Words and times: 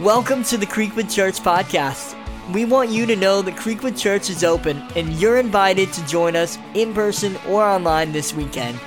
Welcome 0.00 0.42
to 0.44 0.58
the 0.58 0.66
Creekwood 0.66 1.10
Church 1.10 1.40
podcast. 1.40 2.14
We 2.52 2.66
want 2.66 2.90
you 2.90 3.06
to 3.06 3.16
know 3.16 3.40
that 3.40 3.56
Creekwood 3.56 3.98
Church 3.98 4.28
is 4.28 4.44
open 4.44 4.82
and 4.94 5.14
you're 5.14 5.38
invited 5.38 5.90
to 5.94 6.06
join 6.06 6.36
us 6.36 6.58
in 6.74 6.92
person 6.92 7.34
or 7.48 7.64
online 7.64 8.12
this 8.12 8.34
weekend. 8.34 8.78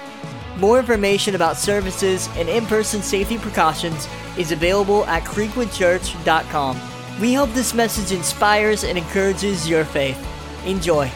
More 0.58 0.78
information 0.78 1.34
about 1.34 1.58
services 1.58 2.30
and 2.36 2.48
in 2.48 2.64
person 2.68 3.02
safety 3.02 3.40
precautions 3.40 4.08
is 4.37 4.51
available 4.51 5.03
at 5.06 5.24
creekwoodchurch.com. 5.24 6.79
We 7.19 7.33
hope 7.33 7.49
this 7.53 7.73
message 7.73 8.15
inspires 8.15 8.83
and 8.83 8.96
encourages 8.96 9.67
your 9.67 9.85
faith. 9.85 10.23
Enjoy. 10.63 11.12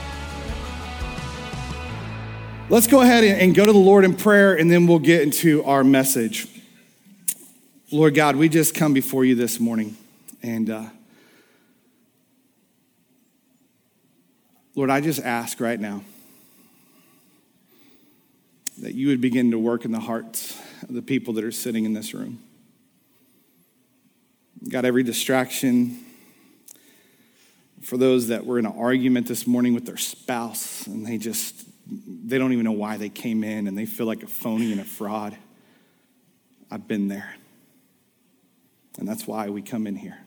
Let's 2.70 2.88
go 2.88 3.02
ahead 3.02 3.24
and 3.26 3.54
go 3.54 3.64
to 3.64 3.72
the 3.72 3.78
Lord 3.78 4.06
in 4.06 4.16
prayer 4.16 4.56
and 4.56 4.72
then 4.72 4.88
we'll 4.88 4.98
get 4.98 5.22
into 5.22 5.64
our 5.66 5.84
message. 5.84 6.48
Lord 7.94 8.16
God, 8.16 8.38
we 8.38 8.50
just 8.50 8.74
come 8.74 8.92
before 8.92 9.24
you 9.24 9.36
this 9.36 9.60
morning. 9.60 9.96
And 10.42 10.68
uh, 10.68 10.86
Lord, 14.74 14.90
I 14.90 15.00
just 15.00 15.22
ask 15.22 15.60
right 15.60 15.80
now 15.80 16.04
that 18.80 18.96
you 18.96 19.10
would 19.10 19.22
begin 19.22 19.52
to 19.52 19.60
work 19.60 19.86
in 19.86 19.92
the 19.92 20.00
hearts 20.00 20.60
of 20.82 20.96
the 20.96 21.04
people 21.04 21.36
that 21.36 21.44
are 21.44 21.52
sitting 21.52 21.86
in 21.86 21.94
this 21.94 22.16
room. 22.16 22.42
Got 24.68 24.86
every 24.86 25.04
distraction 25.04 26.04
for 27.84 27.98
those 27.98 28.30
that 28.30 28.44
were 28.44 28.58
in 28.58 28.66
an 28.66 28.74
argument 28.76 29.28
this 29.28 29.46
morning 29.46 29.76
with 29.76 29.86
their 29.86 29.98
spouse 29.98 30.88
and 30.88 31.06
they 31.06 31.20
just 31.20 31.68
they 32.26 32.40
don't 32.40 32.54
even 32.54 32.66
know 32.66 32.72
why 32.72 32.98
they 32.98 33.10
came 33.10 33.44
in 33.44 33.68
and 33.68 33.78
they 33.78 33.86
feel 33.86 34.08
like 34.08 34.24
a 34.24 34.28
phony 34.28 34.72
and 34.72 34.82
a 34.82 34.84
fraud. 34.84 35.38
I've 36.72 36.88
been 36.88 37.08
there. 37.08 37.36
And 39.00 39.08
that's 39.08 39.28
why 39.28 39.50
we 39.50 39.62
come 39.62 39.88
in 39.88 39.96
here. 39.96 40.20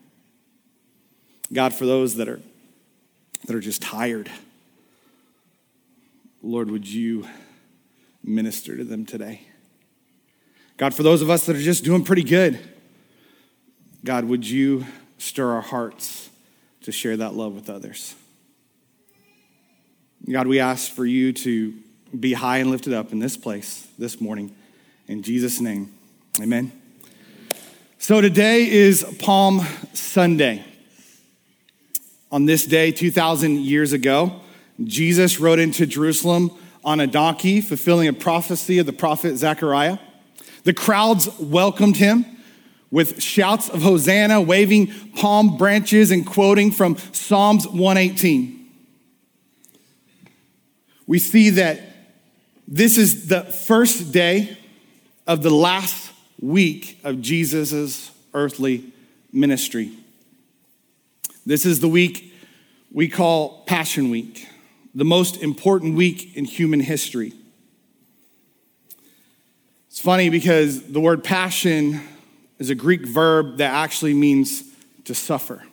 God, 1.51 1.73
for 1.73 1.85
those 1.85 2.15
that 2.15 2.27
are, 2.27 2.41
that 3.45 3.55
are 3.55 3.61
just 3.61 3.81
tired, 3.81 4.29
Lord, 6.43 6.69
would 6.69 6.87
you 6.87 7.25
minister 8.23 8.75
to 8.75 8.83
them 8.83 9.05
today? 9.05 9.41
God, 10.75 10.93
for 10.93 11.03
those 11.03 11.21
of 11.21 11.29
us 11.29 11.45
that 11.45 11.55
are 11.55 11.61
just 11.61 11.83
doing 11.83 12.03
pretty 12.03 12.23
good, 12.23 12.59
God, 14.03 14.25
would 14.25 14.47
you 14.47 14.85
stir 15.17 15.53
our 15.53 15.61
hearts 15.61 16.29
to 16.81 16.91
share 16.91 17.17
that 17.17 17.33
love 17.33 17.53
with 17.53 17.69
others? 17.69 18.15
God, 20.29 20.47
we 20.47 20.59
ask 20.59 20.91
for 20.91 21.05
you 21.05 21.31
to 21.33 21.73
be 22.17 22.33
high 22.33 22.57
and 22.57 22.69
lifted 22.69 22.93
up 22.93 23.11
in 23.11 23.19
this 23.19 23.37
place 23.37 23.87
this 23.97 24.19
morning. 24.19 24.55
In 25.07 25.23
Jesus' 25.23 25.61
name, 25.61 25.93
amen. 26.39 26.71
So 27.99 28.21
today 28.21 28.69
is 28.69 29.03
Palm 29.19 29.65
Sunday. 29.93 30.63
On 32.31 32.45
this 32.45 32.63
day, 32.65 32.91
2,000 32.91 33.57
years 33.57 33.91
ago, 33.91 34.39
Jesus 34.83 35.39
rode 35.39 35.57
into 35.57 35.87
Jerusalem 35.87 36.51
on 36.85 36.99
a 36.99 37.07
donkey, 37.07 37.59
fulfilling 37.59 38.07
a 38.07 38.13
prophecy 38.13 38.77
of 38.77 38.85
the 38.85 38.93
prophet 38.93 39.37
Zechariah. 39.37 39.97
The 40.63 40.75
crowds 40.75 41.27
welcomed 41.39 41.97
him 41.97 42.23
with 42.91 43.21
shouts 43.21 43.67
of 43.67 43.81
Hosanna, 43.81 44.41
waving 44.41 44.93
palm 45.15 45.57
branches 45.57 46.11
and 46.11 46.25
quoting 46.25 46.71
from 46.71 46.97
Psalms 47.11 47.67
118. 47.67 48.69
We 51.07 51.17
see 51.17 51.49
that 51.49 51.81
this 52.67 52.99
is 52.99 53.27
the 53.27 53.41
first 53.41 54.11
day 54.11 54.55
of 55.25 55.41
the 55.41 55.49
last 55.49 56.06
week 56.39 56.99
of 57.03 57.21
Jesus' 57.21 58.11
earthly 58.33 58.91
ministry. 59.31 59.91
This 61.45 61.65
is 61.65 61.79
the 61.79 61.87
week 61.87 62.33
we 62.91 63.07
call 63.07 63.63
Passion 63.65 64.09
Week, 64.09 64.47
the 64.93 65.05
most 65.05 65.41
important 65.41 65.95
week 65.95 66.35
in 66.35 66.45
human 66.45 66.79
history. 66.79 67.33
It's 69.87 69.99
funny 69.99 70.29
because 70.29 70.83
the 70.91 70.99
word 70.99 71.23
passion 71.23 72.01
is 72.59 72.69
a 72.69 72.75
Greek 72.75 73.05
verb 73.05 73.57
that 73.57 73.73
actually 73.73 74.13
means 74.13 74.63
to 75.05 75.15
suffer. 75.15 75.63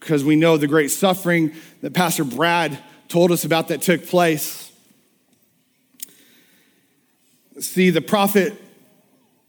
Because 0.00 0.24
we 0.24 0.36
know 0.36 0.56
the 0.56 0.66
great 0.66 0.90
suffering 0.90 1.52
that 1.82 1.92
Pastor 1.92 2.24
Brad 2.24 2.78
told 3.08 3.30
us 3.30 3.44
about 3.44 3.68
that 3.68 3.82
took 3.82 4.06
place. 4.06 4.72
See, 7.60 7.90
the 7.90 8.00
prophet 8.00 8.54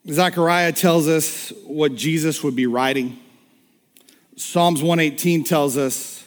Zechariah 0.10 0.72
tells 0.72 1.08
us 1.08 1.52
what 1.66 1.96
Jesus 1.96 2.44
would 2.44 2.56
be 2.56 2.68
writing. 2.68 3.20
Psalms 4.36 4.82
118 4.84 5.44
tells 5.44 5.78
us 5.78 6.24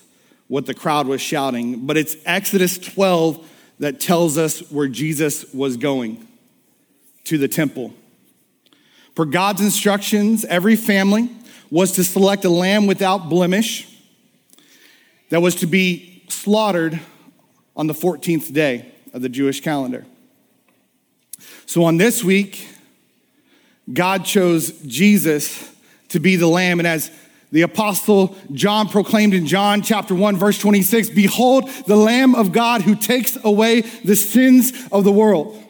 what 0.48 0.66
the 0.66 0.74
crowd 0.74 1.06
was 1.06 1.20
shouting, 1.20 1.86
but 1.86 1.96
it's 1.96 2.16
Exodus 2.24 2.78
12 2.78 3.46
that 3.78 4.00
tells 4.00 4.36
us 4.36 4.60
where 4.72 4.88
Jesus 4.88 5.52
was 5.52 5.76
going 5.76 6.26
to 7.24 7.38
the 7.38 7.46
temple. 7.46 7.92
Per 9.14 9.24
God's 9.24 9.60
instructions, 9.60 10.44
every 10.46 10.74
family 10.74 11.30
was 11.70 11.92
to 11.92 12.04
select 12.04 12.44
a 12.44 12.50
lamb 12.50 12.86
without 12.86 13.28
blemish 13.28 13.86
that 15.28 15.40
was 15.40 15.54
to 15.56 15.66
be 15.66 16.24
slaughtered 16.28 16.98
on 17.76 17.86
the 17.86 17.94
14th 17.94 18.52
day 18.52 18.92
of 19.12 19.22
the 19.22 19.28
Jewish 19.28 19.60
calendar. 19.60 20.06
So 21.66 21.84
on 21.84 21.98
this 21.98 22.24
week, 22.24 22.66
God 23.92 24.24
chose 24.24 24.72
Jesus 24.82 25.74
to 26.08 26.20
be 26.20 26.36
the 26.36 26.46
lamb. 26.46 26.80
And 26.80 26.86
as 26.86 27.10
the 27.50 27.62
apostle 27.62 28.36
John 28.52 28.88
proclaimed 28.88 29.34
in 29.34 29.46
John 29.46 29.82
chapter 29.82 30.14
1 30.14 30.36
verse 30.36 30.58
26, 30.58 31.10
behold 31.10 31.68
the 31.86 31.96
lamb 31.96 32.34
of 32.34 32.52
God 32.52 32.82
who 32.82 32.94
takes 32.94 33.38
away 33.42 33.80
the 33.80 34.16
sins 34.16 34.72
of 34.92 35.04
the 35.04 35.12
world. 35.12 35.64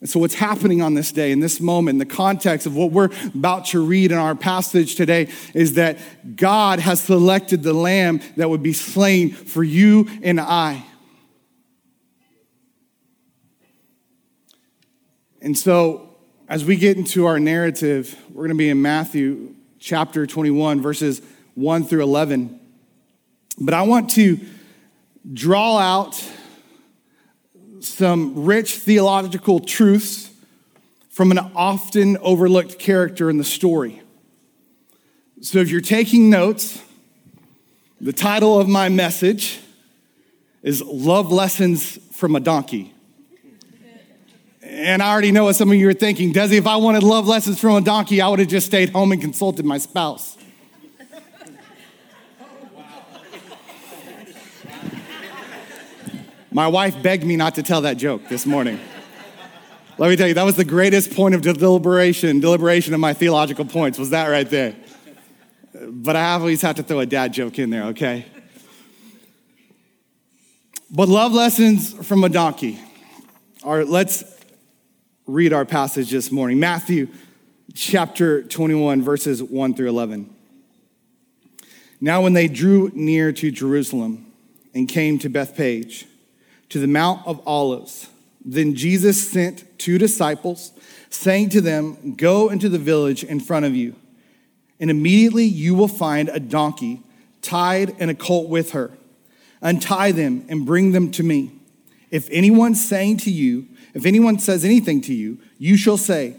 And 0.00 0.10
so 0.10 0.20
what's 0.20 0.34
happening 0.34 0.82
on 0.82 0.94
this 0.94 1.10
day 1.10 1.32
in 1.32 1.40
this 1.40 1.58
moment, 1.58 1.94
in 1.94 1.98
the 1.98 2.14
context 2.14 2.66
of 2.66 2.76
what 2.76 2.92
we're 2.92 3.10
about 3.34 3.66
to 3.66 3.84
read 3.84 4.12
in 4.12 4.18
our 4.18 4.34
passage 4.34 4.94
today 4.94 5.28
is 5.54 5.74
that 5.74 5.98
God 6.36 6.80
has 6.80 7.00
selected 7.00 7.62
the 7.62 7.72
lamb 7.72 8.20
that 8.36 8.50
would 8.50 8.62
be 8.62 8.74
slain 8.74 9.30
for 9.30 9.64
you 9.64 10.08
and 10.22 10.40
I. 10.40 10.84
And 15.40 15.56
so 15.56 16.05
as 16.48 16.64
we 16.64 16.76
get 16.76 16.96
into 16.96 17.26
our 17.26 17.40
narrative, 17.40 18.16
we're 18.30 18.46
going 18.46 18.50
to 18.50 18.54
be 18.54 18.68
in 18.68 18.80
Matthew 18.80 19.54
chapter 19.80 20.26
21, 20.26 20.80
verses 20.80 21.20
1 21.54 21.84
through 21.84 22.02
11. 22.02 22.60
But 23.58 23.74
I 23.74 23.82
want 23.82 24.10
to 24.10 24.38
draw 25.32 25.78
out 25.78 26.22
some 27.80 28.44
rich 28.44 28.76
theological 28.76 29.58
truths 29.58 30.30
from 31.10 31.32
an 31.32 31.38
often 31.56 32.16
overlooked 32.18 32.78
character 32.78 33.28
in 33.28 33.38
the 33.38 33.44
story. 33.44 34.02
So 35.40 35.58
if 35.58 35.70
you're 35.70 35.80
taking 35.80 36.30
notes, 36.30 36.80
the 38.00 38.12
title 38.12 38.60
of 38.60 38.68
my 38.68 38.88
message 38.88 39.60
is 40.62 40.80
Love 40.82 41.32
Lessons 41.32 41.98
from 42.12 42.36
a 42.36 42.40
Donkey. 42.40 42.92
And 44.68 45.00
I 45.00 45.12
already 45.12 45.30
know 45.30 45.44
what 45.44 45.54
some 45.54 45.70
of 45.70 45.76
you 45.76 45.88
are 45.88 45.94
thinking. 45.94 46.32
Desi, 46.32 46.54
if 46.54 46.66
I 46.66 46.76
wanted 46.76 47.04
love 47.04 47.28
lessons 47.28 47.60
from 47.60 47.76
a 47.76 47.80
donkey, 47.80 48.20
I 48.20 48.28
would 48.28 48.40
have 48.40 48.48
just 48.48 48.66
stayed 48.66 48.90
home 48.90 49.12
and 49.12 49.20
consulted 49.20 49.64
my 49.64 49.78
spouse. 49.78 50.36
My 56.50 56.66
wife 56.66 57.00
begged 57.00 57.22
me 57.22 57.36
not 57.36 57.54
to 57.56 57.62
tell 57.62 57.82
that 57.82 57.96
joke 57.96 58.28
this 58.28 58.44
morning. 58.44 58.80
Let 59.98 60.10
me 60.10 60.16
tell 60.16 60.26
you, 60.26 60.34
that 60.34 60.42
was 60.42 60.56
the 60.56 60.64
greatest 60.64 61.14
point 61.14 61.34
of 61.34 61.42
deliberation, 61.42 62.40
deliberation 62.40 62.92
of 62.92 62.98
my 63.00 63.12
theological 63.14 63.66
points, 63.66 63.98
was 63.98 64.10
that 64.10 64.28
right 64.28 64.48
there. 64.48 64.74
But 65.88 66.16
I 66.16 66.32
always 66.32 66.62
have 66.62 66.76
to 66.76 66.82
throw 66.82 67.00
a 67.00 67.06
dad 67.06 67.32
joke 67.32 67.58
in 67.58 67.70
there, 67.70 67.84
okay? 67.84 68.26
But 70.90 71.08
love 71.08 71.32
lessons 71.32 71.92
from 72.06 72.24
a 72.24 72.28
donkey. 72.28 72.80
Right, 73.64 73.86
let's 73.86 74.35
read 75.28 75.52
our 75.52 75.64
passage 75.64 76.12
this 76.12 76.30
morning 76.30 76.60
Matthew 76.60 77.08
chapter 77.74 78.44
21, 78.44 79.02
verses 79.02 79.42
1 79.42 79.74
through 79.74 79.88
11. 79.88 80.32
Now, 82.00 82.22
when 82.22 82.32
they 82.32 82.46
drew 82.46 82.92
near 82.94 83.32
to 83.32 83.50
Jerusalem 83.50 84.32
and 84.72 84.88
came 84.88 85.18
to 85.18 85.28
Bethpage, 85.28 86.04
to 86.68 86.78
the 86.78 86.86
Mount 86.86 87.26
of 87.26 87.42
Olives, 87.44 88.08
then 88.44 88.76
Jesus 88.76 89.28
sent 89.28 89.64
two 89.80 89.98
disciples, 89.98 90.70
saying 91.10 91.48
to 91.50 91.60
them, 91.60 92.14
Go 92.14 92.48
into 92.48 92.68
the 92.68 92.78
village 92.78 93.24
in 93.24 93.40
front 93.40 93.66
of 93.66 93.74
you, 93.74 93.96
and 94.78 94.90
immediately 94.90 95.44
you 95.44 95.74
will 95.74 95.88
find 95.88 96.28
a 96.28 96.38
donkey 96.38 97.02
tied 97.42 97.96
and 97.98 98.12
a 98.12 98.14
colt 98.14 98.48
with 98.48 98.70
her. 98.70 98.92
Untie 99.60 100.12
them 100.12 100.46
and 100.48 100.64
bring 100.64 100.92
them 100.92 101.10
to 101.10 101.24
me. 101.24 101.50
If 102.12 102.28
anyone's 102.30 102.86
saying 102.86 103.16
to 103.18 103.30
you, 103.32 103.66
if 103.96 104.04
anyone 104.04 104.38
says 104.38 104.62
anything 104.62 105.00
to 105.00 105.14
you, 105.14 105.38
you 105.56 105.78
shall 105.78 105.96
say, 105.96 106.36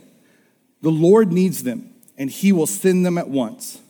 The 0.84 0.92
Lord 0.92 1.32
needs 1.32 1.64
them, 1.64 1.92
and 2.16 2.30
he 2.30 2.52
will 2.52 2.68
send 2.68 3.04
them 3.04 3.18
at 3.18 3.30
once. 3.30 3.82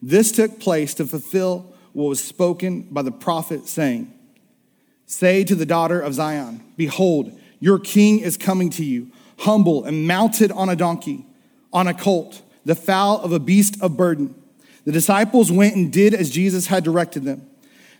This 0.00 0.30
took 0.30 0.60
place 0.60 0.94
to 0.94 1.04
fulfill 1.04 1.74
what 1.92 2.04
was 2.04 2.22
spoken 2.22 2.82
by 2.82 3.02
the 3.02 3.10
prophet, 3.10 3.66
saying, 3.66 4.14
Say 5.06 5.42
to 5.42 5.56
the 5.56 5.66
daughter 5.66 6.00
of 6.00 6.14
Zion, 6.14 6.62
Behold, 6.76 7.36
your 7.58 7.80
king 7.80 8.20
is 8.20 8.36
coming 8.36 8.70
to 8.70 8.84
you, 8.84 9.10
humble 9.38 9.84
and 9.84 10.06
mounted 10.06 10.52
on 10.52 10.68
a 10.68 10.76
donkey, 10.76 11.26
on 11.72 11.88
a 11.88 11.94
colt, 11.94 12.42
the 12.64 12.76
foal 12.76 13.20
of 13.22 13.32
a 13.32 13.40
beast 13.40 13.82
of 13.82 13.96
burden. 13.96 14.36
The 14.84 14.92
disciples 14.92 15.50
went 15.50 15.74
and 15.74 15.92
did 15.92 16.14
as 16.14 16.30
Jesus 16.30 16.68
had 16.68 16.84
directed 16.84 17.24
them. 17.24 17.50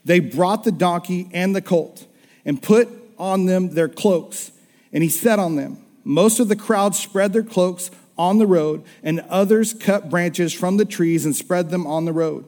They 0.05 0.21
brought 0.21 0.63
the 0.63 0.71
donkey 0.71 1.29
and 1.33 1.53
the 1.53 1.61
colt 1.61 2.07
and 2.45 2.63
put 2.63 2.89
on 3.19 3.47
them 3.47 3.71
their 3.71 3.89
cloaks, 3.89 4.53
and 4.93 5.03
he 5.03 5.09
sat 5.09 5.39
on 5.39 5.57
them. 5.57 5.79
Most 6.05 6.41
of 6.41 6.49
the 6.49 6.57
crowd 6.57 6.95
spread 6.95 7.33
their 7.33 7.43
cloaks 7.43 7.91
on 8.17 8.39
the 8.39 8.47
road, 8.47 8.85
and 9.03 9.21
others 9.31 9.73
cut 9.73 10.11
branches 10.11 10.53
from 10.53 10.77
the 10.77 10.85
trees 10.85 11.25
and 11.25 11.35
spread 11.35 11.71
them 11.71 11.87
on 11.87 12.05
the 12.05 12.13
road. 12.13 12.45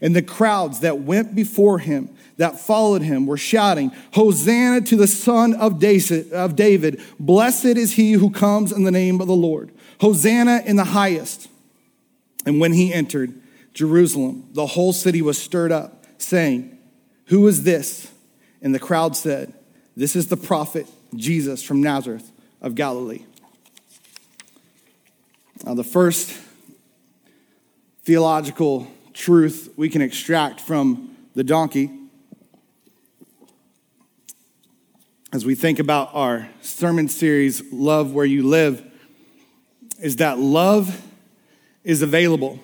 And 0.00 0.14
the 0.14 0.22
crowds 0.22 0.80
that 0.80 1.00
went 1.00 1.34
before 1.34 1.78
him, 1.78 2.10
that 2.36 2.60
followed 2.60 3.00
him, 3.00 3.26
were 3.26 3.38
shouting, 3.38 3.92
Hosanna 4.12 4.82
to 4.82 4.96
the 4.96 5.06
Son 5.06 5.54
of 5.54 5.78
David! 5.78 7.00
Blessed 7.18 7.64
is 7.64 7.92
he 7.92 8.12
who 8.12 8.30
comes 8.30 8.72
in 8.72 8.84
the 8.84 8.90
name 8.90 9.20
of 9.20 9.26
the 9.26 9.34
Lord. 9.34 9.72
Hosanna 10.00 10.62
in 10.66 10.76
the 10.76 10.84
highest. 10.84 11.48
And 12.44 12.60
when 12.60 12.74
he 12.74 12.92
entered 12.92 13.32
Jerusalem, 13.72 14.48
the 14.52 14.66
whole 14.66 14.92
city 14.92 15.22
was 15.22 15.38
stirred 15.38 15.72
up, 15.72 16.04
saying, 16.18 16.76
Who 17.26 17.46
is 17.46 17.62
this? 17.62 18.12
And 18.60 18.74
the 18.74 18.78
crowd 18.78 19.16
said, 19.16 19.54
This 19.96 20.14
is 20.14 20.28
the 20.28 20.36
prophet 20.36 20.86
Jesus 21.16 21.62
from 21.62 21.82
Nazareth 21.82 22.30
of 22.60 22.74
Galilee. 22.74 23.24
Now, 25.64 25.74
the 25.74 25.84
first 25.84 26.38
theological 28.04 28.86
truth 29.12 29.72
we 29.76 29.88
can 29.88 30.02
extract 30.02 30.60
from 30.60 31.16
the 31.34 31.42
donkey 31.42 31.90
as 35.32 35.44
we 35.44 35.54
think 35.54 35.78
about 35.78 36.10
our 36.14 36.48
sermon 36.62 37.08
series, 37.08 37.62
Love 37.72 38.14
Where 38.14 38.24
You 38.24 38.42
Live, 38.42 38.82
is 40.00 40.16
that 40.16 40.38
love 40.38 41.02
is 41.84 42.00
available. 42.00 42.58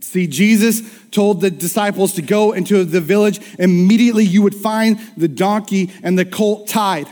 See, 0.00 0.28
Jesus 0.28 0.82
told 1.10 1.40
the 1.40 1.50
disciples 1.50 2.12
to 2.14 2.22
go 2.22 2.52
into 2.52 2.84
the 2.84 3.00
village. 3.00 3.40
Immediately, 3.58 4.24
you 4.24 4.40
would 4.42 4.54
find 4.54 5.00
the 5.16 5.26
donkey 5.26 5.90
and 6.02 6.16
the 6.16 6.24
colt 6.24 6.68
tied. 6.68 7.08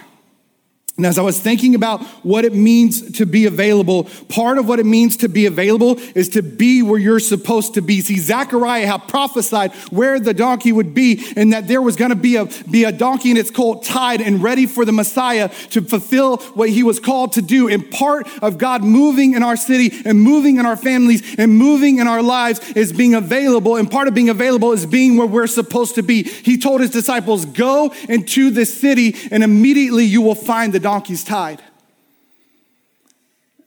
And 0.97 1.05
as 1.05 1.19
I 1.19 1.23
was 1.23 1.41
thinking 1.41 1.75
about 1.75 2.05
what 2.23 2.45
it 2.45 2.55
means 2.55 3.11
to 3.19 3.27
be 3.27 3.47
available, 3.47 4.05
part 4.29 4.59
of 4.59 4.69
what 4.69 4.79
it 4.79 4.87
means 4.87 5.17
to 5.19 5.29
be 5.29 5.47
available 5.47 5.99
is 6.15 6.29
to 6.31 6.43
be 6.43 6.83
where 6.83 7.01
you're 7.01 7.19
supposed 7.19 7.75
to 7.75 7.83
be. 7.83 8.01
See, 8.01 8.17
Zechariah 8.21 8.87
had 8.87 9.09
prophesied 9.09 9.73
where 9.91 10.21
the 10.21 10.33
donkey 10.33 10.71
would 10.71 10.95
be 10.95 11.33
and 11.35 11.53
that 11.53 11.67
there 11.67 11.83
was 11.83 11.97
going 11.97 12.11
to 12.11 12.17
be 12.17 12.37
a, 12.37 12.45
be 12.71 12.85
a 12.85 12.93
donkey 12.93 13.31
and 13.31 13.39
its 13.41 13.51
colt 13.51 13.85
tied 13.85 14.21
and 14.21 14.41
ready 14.41 14.67
for 14.67 14.85
the 14.85 14.93
Messiah 14.93 15.49
to 15.71 15.83
fulfill 15.83 16.37
what 16.55 16.69
he 16.69 16.85
was 16.85 17.01
called 17.01 17.33
to 17.33 17.43
do. 17.43 17.67
And 17.69 17.91
part 17.91 18.29
of 18.41 18.57
God 18.59 18.85
moving 18.85 19.35
in 19.35 19.43
our 19.43 19.57
city 19.57 19.91
and 20.05 20.21
moving 20.21 20.59
in 20.59 20.67
our 20.67 20.77
families 20.77 21.35
and 21.39 21.51
moving 21.59 21.99
in 21.99 22.07
our 22.07 22.23
lives 22.23 22.61
is 22.77 22.93
being 22.93 23.15
available. 23.15 23.75
And 23.75 23.91
part 23.91 24.07
of 24.07 24.15
being 24.15 24.29
available 24.29 24.71
is 24.71 24.87
being 24.87 25.17
where 25.17 25.27
we're 25.27 25.49
supposed 25.49 25.97
to 25.97 26.05
be. 26.05 26.23
He 26.23 26.57
told 26.57 26.83
his 26.83 26.91
disciples, 26.91 27.47
go 27.47 27.93
into 28.09 28.51
the 28.51 28.65
city 28.65 29.17
and 29.33 29.43
immediately 29.43 30.05
you 30.05 30.23
will 30.23 30.37
find 30.37 30.73
the 30.73 30.84
donkey's 30.85 31.25
tied. 31.25 31.63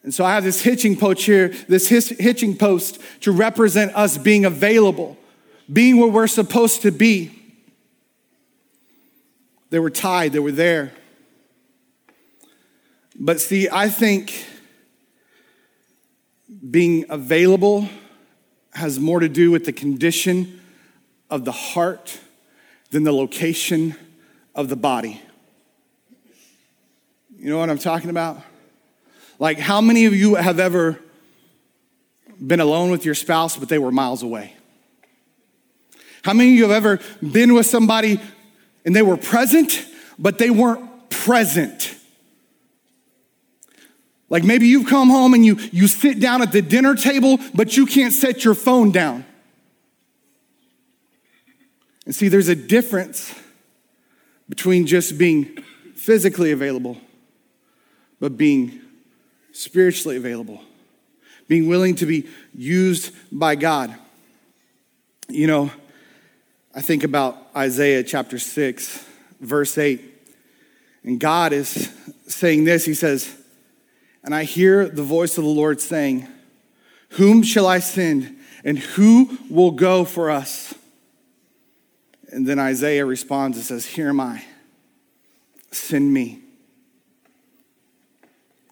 And 0.04 0.14
so 0.14 0.24
I 0.24 0.36
have 0.36 0.44
this 0.44 0.62
hitching 0.62 0.96
post 0.96 1.24
here, 1.24 1.50
this 1.68 1.90
hitching 1.90 2.56
post 2.56 3.02
to 3.22 3.32
represent 3.32 3.94
us 3.96 4.20
being 4.20 4.46
available, 4.46 5.18
being 5.74 5.98
where 5.98 6.10
we're 6.10 6.28
supposed 6.28 6.84
to 6.84 6.92
be. 6.92 7.32
They 9.72 9.80
were 9.80 9.90
tied, 9.90 10.32
they 10.32 10.40
were 10.40 10.52
there. 10.52 10.94
But 13.20 13.42
see, 13.42 13.68
I 13.68 13.90
think 13.90 14.46
being 16.70 17.06
available 17.10 17.90
has 18.74 19.00
more 19.00 19.20
to 19.22 19.28
do 19.28 19.50
with 19.50 19.66
the 19.66 19.74
condition 19.74 20.62
of 21.32 21.46
the 21.46 21.52
heart 21.52 22.20
than 22.92 23.04
the 23.04 23.12
location 23.12 23.96
of 24.54 24.70
the 24.70 24.76
body. 24.76 25.22
You 27.40 27.52
know 27.52 27.60
what 27.60 27.70
I'm 27.70 27.78
talking 27.78 28.10
about? 28.10 28.42
Like, 29.38 29.60
how 29.60 29.80
many 29.80 30.06
of 30.06 30.14
you 30.16 30.36
have 30.36 30.60
ever 30.60 31.00
been 32.46 32.60
alone 32.60 32.90
with 32.90 33.06
your 33.06 33.14
spouse, 33.14 33.56
but 33.56 33.70
they 33.70 33.78
were 33.78 33.92
miles 33.92 34.24
away? 34.24 34.54
How 36.24 36.34
many 36.34 36.50
of 36.50 36.56
you 36.56 36.64
have 36.64 36.72
ever 36.72 37.00
been 37.22 37.54
with 37.54 37.68
somebody 37.68 38.20
and 38.86 38.96
they 38.96 39.04
were 39.04 39.18
present, 39.18 39.86
but 40.18 40.40
they 40.40 40.50
weren't 40.50 41.10
present? 41.12 41.96
Like 44.30 44.44
maybe 44.44 44.68
you've 44.68 44.90
come 44.90 45.10
home 45.10 45.36
and 45.36 45.46
you, 45.46 45.58
you 45.72 45.88
sit 45.88 46.20
down 46.20 46.42
at 46.42 46.52
the 46.52 46.62
dinner 46.62 46.96
table, 46.96 47.38
but 47.54 47.78
you 47.78 47.86
can't 47.86 48.14
set 48.14 48.44
your 48.44 48.56
phone 48.56 48.92
down. 48.92 49.26
And 52.06 52.16
see, 52.16 52.30
there's 52.30 52.50
a 52.50 52.56
difference 52.56 53.34
between 54.50 54.88
just 54.88 55.18
being 55.18 55.62
physically 55.96 56.52
available 56.52 56.98
but 58.20 58.38
being 58.38 58.82
spiritually 59.52 60.18
available, 60.18 60.62
being 61.48 61.68
willing 61.68 61.96
to 61.96 62.06
be 62.06 62.28
used 62.54 63.14
by 63.32 63.56
God. 63.56 63.96
You 65.30 65.48
know, 65.48 65.72
I 66.76 66.82
think 66.82 67.04
about 67.04 67.38
Isaiah 67.56 68.04
chapter 68.04 68.38
6, 68.40 69.06
verse 69.42 69.78
8, 69.78 70.02
and 71.04 71.20
God 71.20 71.54
is 71.54 71.92
saying 72.28 72.66
this 72.66 72.86
He 72.86 72.94
says, 72.94 73.36
And 74.24 74.36
I 74.36 74.44
hear 74.44 74.88
the 74.88 75.04
voice 75.04 75.38
of 75.38 75.44
the 75.44 75.50
Lord 75.50 75.82
saying, 75.82 76.28
Whom 77.12 77.44
shall 77.44 77.66
I 77.66 77.80
send, 77.80 78.38
and 78.64 78.78
who 78.78 79.38
will 79.50 79.72
go 79.72 80.06
for 80.06 80.30
us? 80.30 80.74
And 82.30 82.46
then 82.46 82.60
Isaiah 82.60 83.06
responds 83.06 83.58
and 83.58 83.66
says, 83.66 83.86
Here 83.86 84.10
am 84.10 84.20
I, 84.20 84.44
send 85.72 86.14
me. 86.14 86.42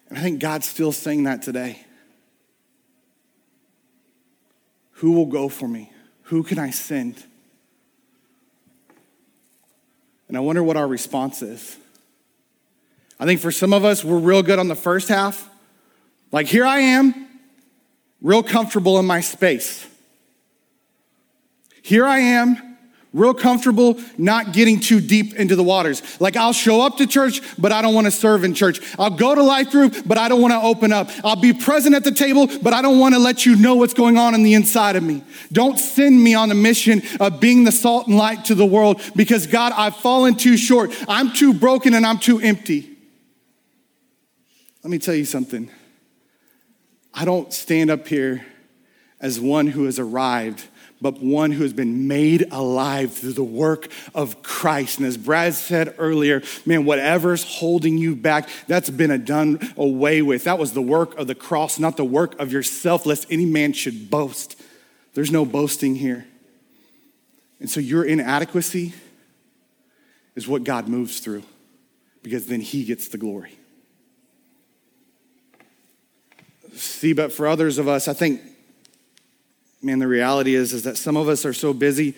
And 0.08 0.18
I 0.18 0.20
think 0.22 0.40
God's 0.40 0.66
still 0.66 0.92
saying 0.92 1.24
that 1.24 1.42
today. 1.42 1.84
Who 4.92 5.12
will 5.12 5.26
go 5.26 5.48
for 5.48 5.68
me? 5.68 5.90
Who 6.24 6.42
can 6.42 6.58
I 6.58 6.70
send? 6.70 7.22
And 10.28 10.36
I 10.36 10.40
wonder 10.40 10.62
what 10.62 10.76
our 10.76 10.88
response 10.88 11.42
is. 11.42 11.76
I 13.18 13.24
think 13.24 13.40
for 13.40 13.50
some 13.50 13.72
of 13.72 13.84
us, 13.84 14.04
we're 14.04 14.18
real 14.18 14.42
good 14.42 14.58
on 14.58 14.68
the 14.68 14.74
first 14.74 15.08
half. 15.08 15.48
Like, 16.32 16.46
here 16.46 16.66
I 16.66 16.78
am, 16.80 17.28
real 18.20 18.42
comfortable 18.42 18.98
in 18.98 19.06
my 19.06 19.20
space. 19.20 19.86
Here 21.82 22.04
I 22.04 22.18
am, 22.18 22.75
real 23.12 23.34
comfortable 23.34 23.98
not 24.18 24.52
getting 24.52 24.78
too 24.78 25.00
deep 25.00 25.34
into 25.34 25.56
the 25.56 25.62
waters. 25.62 26.02
Like 26.20 26.36
I'll 26.36 26.52
show 26.52 26.82
up 26.82 26.98
to 26.98 27.06
church, 27.06 27.40
but 27.58 27.72
I 27.72 27.82
don't 27.82 27.94
want 27.94 28.06
to 28.06 28.10
serve 28.10 28.44
in 28.44 28.54
church. 28.54 28.80
I'll 28.98 29.10
go 29.10 29.34
to 29.34 29.42
life 29.42 29.70
group, 29.70 29.96
but 30.04 30.18
I 30.18 30.28
don't 30.28 30.42
want 30.42 30.52
to 30.52 30.60
open 30.60 30.92
up. 30.92 31.08
I'll 31.24 31.40
be 31.40 31.52
present 31.52 31.94
at 31.94 32.04
the 32.04 32.12
table, 32.12 32.46
but 32.62 32.72
I 32.72 32.82
don't 32.82 32.98
want 32.98 33.14
to 33.14 33.18
let 33.18 33.46
you 33.46 33.56
know 33.56 33.76
what's 33.76 33.94
going 33.94 34.18
on 34.18 34.34
in 34.34 34.42
the 34.42 34.54
inside 34.54 34.96
of 34.96 35.02
me. 35.02 35.22
Don't 35.52 35.78
send 35.78 36.22
me 36.22 36.34
on 36.34 36.50
a 36.50 36.54
mission 36.54 37.02
of 37.20 37.40
being 37.40 37.64
the 37.64 37.72
salt 37.72 38.06
and 38.06 38.16
light 38.16 38.44
to 38.46 38.54
the 38.54 38.66
world 38.66 39.00
because 39.14 39.46
God, 39.46 39.72
I've 39.74 39.96
fallen 39.96 40.34
too 40.34 40.56
short. 40.56 40.94
I'm 41.08 41.32
too 41.32 41.54
broken 41.54 41.94
and 41.94 42.04
I'm 42.04 42.18
too 42.18 42.38
empty. 42.38 42.96
Let 44.82 44.90
me 44.90 44.98
tell 44.98 45.14
you 45.14 45.24
something. 45.24 45.70
I 47.12 47.24
don't 47.24 47.52
stand 47.52 47.90
up 47.90 48.06
here 48.06 48.44
as 49.20 49.40
one 49.40 49.68
who 49.68 49.86
has 49.86 49.98
arrived 49.98 50.64
but 51.00 51.22
one 51.22 51.52
who 51.52 51.62
has 51.62 51.72
been 51.72 52.08
made 52.08 52.46
alive 52.50 53.12
through 53.12 53.34
the 53.34 53.44
work 53.44 53.88
of 54.14 54.42
Christ. 54.42 54.98
And 54.98 55.06
as 55.06 55.16
Brad 55.16 55.54
said 55.54 55.94
earlier, 55.98 56.42
man, 56.64 56.84
whatever's 56.84 57.44
holding 57.44 57.98
you 57.98 58.16
back, 58.16 58.48
that's 58.66 58.90
been 58.90 59.10
a 59.10 59.18
done 59.18 59.72
away 59.76 60.22
with. 60.22 60.44
That 60.44 60.58
was 60.58 60.72
the 60.72 60.82
work 60.82 61.16
of 61.18 61.26
the 61.26 61.34
cross, 61.34 61.78
not 61.78 61.96
the 61.96 62.04
work 62.04 62.38
of 62.40 62.52
yourself, 62.52 63.04
lest 63.04 63.26
any 63.30 63.44
man 63.44 63.72
should 63.72 64.10
boast. 64.10 64.60
There's 65.14 65.30
no 65.30 65.44
boasting 65.44 65.96
here. 65.96 66.26
And 67.60 67.70
so 67.70 67.80
your 67.80 68.04
inadequacy 68.04 68.94
is 70.34 70.46
what 70.46 70.64
God 70.64 70.88
moves 70.88 71.20
through 71.20 71.42
because 72.22 72.46
then 72.46 72.60
he 72.60 72.84
gets 72.84 73.08
the 73.08 73.18
glory. 73.18 73.58
See, 76.74 77.12
but 77.14 77.32
for 77.32 77.46
others 77.46 77.78
of 77.78 77.88
us, 77.88 78.08
I 78.08 78.12
think 78.12 78.42
man, 79.86 80.00
the 80.00 80.08
reality 80.08 80.54
is, 80.56 80.72
is 80.72 80.82
that 80.82 80.96
some 80.96 81.16
of 81.16 81.28
us 81.28 81.44
are 81.46 81.52
so 81.52 81.72
busy 81.72 82.14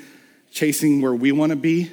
chasing 0.50 1.02
where 1.02 1.14
we 1.14 1.32
want 1.32 1.50
to 1.50 1.56
be 1.56 1.90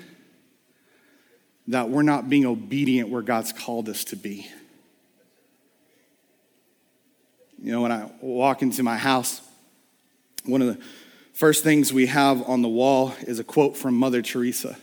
that 1.68 1.90
we're 1.90 2.02
not 2.02 2.30
being 2.30 2.46
obedient 2.46 3.10
where 3.10 3.22
God's 3.22 3.52
called 3.52 3.90
us 3.90 4.06
to 4.06 4.16
be. 4.16 4.48
You 7.62 7.74
know, 7.74 7.82
when 7.82 7.92
I 7.92 8.10
walk 8.22 8.62
into 8.62 8.84
my 8.84 8.98
house, 8.98 9.42
One 10.46 10.62
of 10.62 10.68
the 10.68 10.84
first 11.34 11.64
things 11.64 11.92
we 11.92 12.06
have 12.06 12.48
on 12.48 12.62
the 12.62 12.70
wall 12.70 13.14
is 13.22 13.40
a 13.40 13.44
quote 13.44 13.76
from 13.76 13.96
Mother 13.96 14.22
Teresa. 14.22 14.78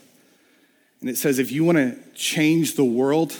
And 0.99 1.09
it 1.09 1.17
says, 1.17 1.39
If 1.39 1.51
you 1.51 1.63
want 1.63 1.77
to 1.77 1.97
change 2.13 2.75
the 2.75 2.83
world, 2.83 3.35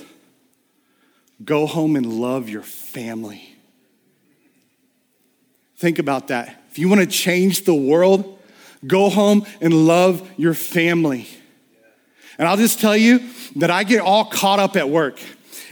go 1.43 1.65
home 1.65 1.95
and 1.95 2.05
love 2.05 2.49
your 2.49 2.61
family. 2.61 3.55
Think 5.77 5.99
about 5.99 6.29
that. 6.29 6.62
If 6.73 6.79
you 6.79 6.89
want 6.89 7.01
to 7.01 7.05
change 7.05 7.65
the 7.65 7.75
world, 7.75 8.39
go 8.87 9.07
home 9.07 9.45
and 9.61 9.85
love 9.85 10.27
your 10.37 10.55
family. 10.55 11.27
And 12.39 12.47
I'll 12.47 12.57
just 12.57 12.79
tell 12.79 12.97
you 12.97 13.19
that 13.57 13.69
I 13.69 13.83
get 13.83 14.01
all 14.01 14.25
caught 14.25 14.57
up 14.57 14.75
at 14.75 14.89
work. 14.89 15.19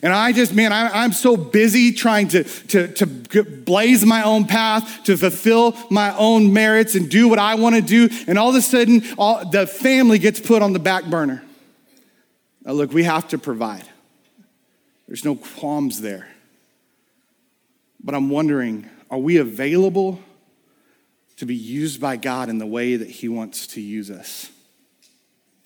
And 0.03 0.13
I 0.13 0.31
just, 0.31 0.53
man, 0.53 0.71
I, 0.71 1.03
am 1.03 1.11
so 1.11 1.35
busy 1.35 1.91
trying 1.91 2.27
to, 2.27 2.43
to, 2.43 2.87
to 2.89 3.07
blaze 3.43 4.05
my 4.05 4.21
own 4.21 4.45
path, 4.45 5.05
to 5.05 5.17
fulfill 5.17 5.75
my 5.89 6.15
own 6.15 6.53
merits 6.53 6.93
and 6.93 7.09
do 7.09 7.27
what 7.27 7.39
I 7.39 7.55
want 7.55 7.73
to 7.73 7.81
do. 7.81 8.07
And 8.27 8.37
all 8.37 8.49
of 8.49 8.55
a 8.55 8.61
sudden, 8.61 9.01
all, 9.17 9.43
the 9.49 9.65
family 9.65 10.19
gets 10.19 10.39
put 10.39 10.61
on 10.61 10.71
the 10.71 10.77
back 10.77 11.05
burner. 11.05 11.43
Now, 12.63 12.73
look, 12.73 12.93
we 12.93 13.05
have 13.05 13.27
to 13.29 13.39
provide. 13.39 13.89
There's 15.07 15.25
no 15.25 15.33
qualms 15.33 16.01
there. 16.01 16.27
But 18.03 18.13
I'm 18.13 18.29
wondering 18.29 18.87
are 19.09 19.17
we 19.17 19.37
available 19.37 20.19
to 21.41 21.45
be 21.47 21.55
used 21.55 21.99
by 21.99 22.17
God 22.17 22.49
in 22.49 22.59
the 22.59 22.67
way 22.67 22.95
that 22.95 23.09
He 23.09 23.27
wants 23.27 23.65
to 23.65 23.81
use 23.81 24.11
us? 24.11 24.51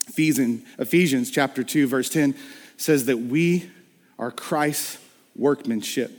Ephesians, 0.07 0.65
Ephesians 0.79 1.29
chapter 1.29 1.65
2, 1.65 1.85
verse 1.85 2.07
10 2.07 2.33
says 2.77 3.07
that 3.07 3.17
we 3.17 3.69
are 4.17 4.31
Christ's 4.31 4.99
workmanship. 5.35 6.13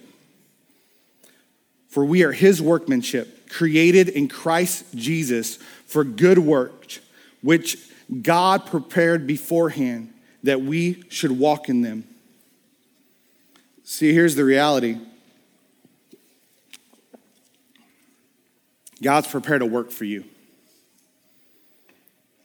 For 1.89 2.05
we 2.05 2.23
are 2.23 2.33
His 2.33 2.61
workmanship, 2.61 3.49
created 3.49 4.11
in 4.11 4.29
Christ 4.29 4.85
Jesus 4.95 5.57
for 5.87 6.05
good 6.05 6.39
works, 6.39 7.01
which 7.41 7.79
God 8.21 8.67
prepared 8.67 9.27
beforehand 9.27 10.13
that 10.43 10.61
we 10.61 11.03
should 11.09 11.33
walk 11.33 11.71
in 11.71 11.81
them. 11.81 12.05
See, 13.85 14.13
here's 14.13 14.35
the 14.35 14.45
reality 14.45 14.99
God's 19.03 19.29
prepared 19.29 19.63
a 19.63 19.67
work 19.67 19.91
for 19.91 20.05
you. 20.05 20.25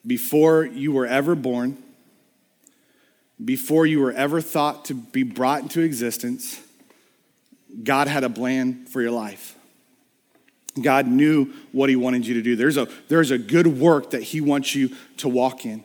Before 0.06 0.66
you 0.66 0.92
were 0.92 1.06
ever 1.06 1.36
born, 1.36 1.78
before 3.44 3.86
you 3.86 4.00
were 4.00 4.12
ever 4.12 4.42
thought 4.42 4.86
to 4.86 4.94
be 4.94 5.24
brought 5.24 5.62
into 5.62 5.82
existence, 5.82 6.60
God 7.84 8.08
had 8.08 8.24
a 8.24 8.30
plan 8.30 8.86
for 8.86 9.02
your 9.02 9.12
life. 9.12 9.56
God 10.80 11.08
knew 11.08 11.54
what 11.72 11.90
He 11.90 11.96
wanted 11.96 12.26
you 12.26 12.36
to 12.36 12.42
do. 12.42 12.56
There's 12.56 12.78
a, 12.78 12.88
there's 13.08 13.32
a 13.32 13.38
good 13.38 13.68
work 13.68 14.12
that 14.12 14.24
He 14.24 14.42
wants 14.42 14.76
you 14.76 14.96
to 15.18 15.28
walk 15.28 15.66
in. 15.66 15.84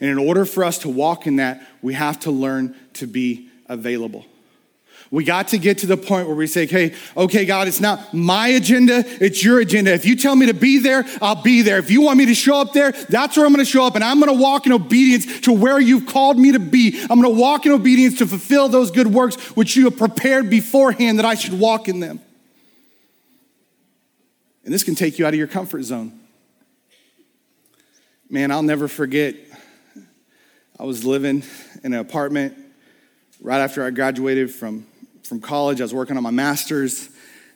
And 0.00 0.10
in 0.10 0.18
order 0.18 0.44
for 0.44 0.64
us 0.64 0.78
to 0.78 0.88
walk 0.88 1.26
in 1.26 1.36
that, 1.36 1.66
we 1.80 1.94
have 1.94 2.20
to 2.20 2.30
learn 2.30 2.74
to 2.94 3.06
be 3.06 3.48
available. 3.66 4.26
We 5.14 5.22
got 5.22 5.46
to 5.48 5.58
get 5.58 5.78
to 5.78 5.86
the 5.86 5.96
point 5.96 6.26
where 6.26 6.34
we 6.34 6.48
say, 6.48 6.66
hey, 6.66 6.92
okay, 7.16 7.44
God, 7.44 7.68
it's 7.68 7.78
not 7.78 8.12
my 8.12 8.48
agenda, 8.48 9.04
it's 9.24 9.44
your 9.44 9.60
agenda. 9.60 9.92
If 9.92 10.04
you 10.04 10.16
tell 10.16 10.34
me 10.34 10.46
to 10.46 10.54
be 10.54 10.80
there, 10.80 11.04
I'll 11.22 11.40
be 11.40 11.62
there. 11.62 11.78
If 11.78 11.88
you 11.88 12.00
want 12.00 12.18
me 12.18 12.26
to 12.26 12.34
show 12.34 12.60
up 12.60 12.72
there, 12.72 12.90
that's 12.90 13.36
where 13.36 13.46
I'm 13.46 13.52
gonna 13.52 13.64
show 13.64 13.86
up. 13.86 13.94
And 13.94 14.02
I'm 14.02 14.18
gonna 14.18 14.32
walk 14.32 14.66
in 14.66 14.72
obedience 14.72 15.42
to 15.42 15.52
where 15.52 15.78
you've 15.78 16.06
called 16.06 16.36
me 16.36 16.50
to 16.50 16.58
be. 16.58 17.00
I'm 17.08 17.22
gonna 17.22 17.28
walk 17.28 17.64
in 17.64 17.70
obedience 17.70 18.18
to 18.18 18.26
fulfill 18.26 18.68
those 18.68 18.90
good 18.90 19.06
works 19.06 19.36
which 19.54 19.76
you 19.76 19.84
have 19.84 19.96
prepared 19.96 20.50
beforehand 20.50 21.20
that 21.20 21.24
I 21.24 21.36
should 21.36 21.60
walk 21.60 21.86
in 21.86 22.00
them. 22.00 22.18
And 24.64 24.74
this 24.74 24.82
can 24.82 24.96
take 24.96 25.20
you 25.20 25.26
out 25.26 25.32
of 25.32 25.38
your 25.38 25.46
comfort 25.46 25.84
zone. 25.84 26.18
Man, 28.28 28.50
I'll 28.50 28.64
never 28.64 28.88
forget, 28.88 29.36
I 30.76 30.82
was 30.82 31.04
living 31.04 31.44
in 31.84 31.92
an 31.94 32.00
apartment 32.00 32.58
right 33.40 33.60
after 33.60 33.86
I 33.86 33.90
graduated 33.90 34.52
from 34.52 34.88
from 35.24 35.40
college. 35.40 35.80
I 35.80 35.84
was 35.84 35.94
working 35.94 36.16
on 36.16 36.22
my 36.22 36.30
master's, 36.30 37.08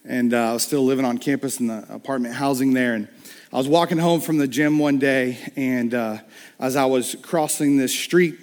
and 0.04 0.32
uh, 0.32 0.50
I 0.50 0.52
was 0.54 0.62
still 0.62 0.84
living 0.84 1.04
on 1.04 1.18
campus 1.18 1.60
in 1.60 1.66
the 1.66 1.84
apartment 1.90 2.34
housing 2.34 2.72
there. 2.72 2.94
And 2.94 3.08
I 3.52 3.58
was 3.58 3.68
walking 3.68 3.98
home 3.98 4.20
from 4.20 4.38
the 4.38 4.48
gym 4.48 4.78
one 4.78 4.98
day, 4.98 5.38
and 5.54 5.94
uh, 5.94 6.18
as 6.58 6.76
I 6.76 6.86
was 6.86 7.14
crossing 7.22 7.76
this 7.76 7.92
street, 7.92 8.38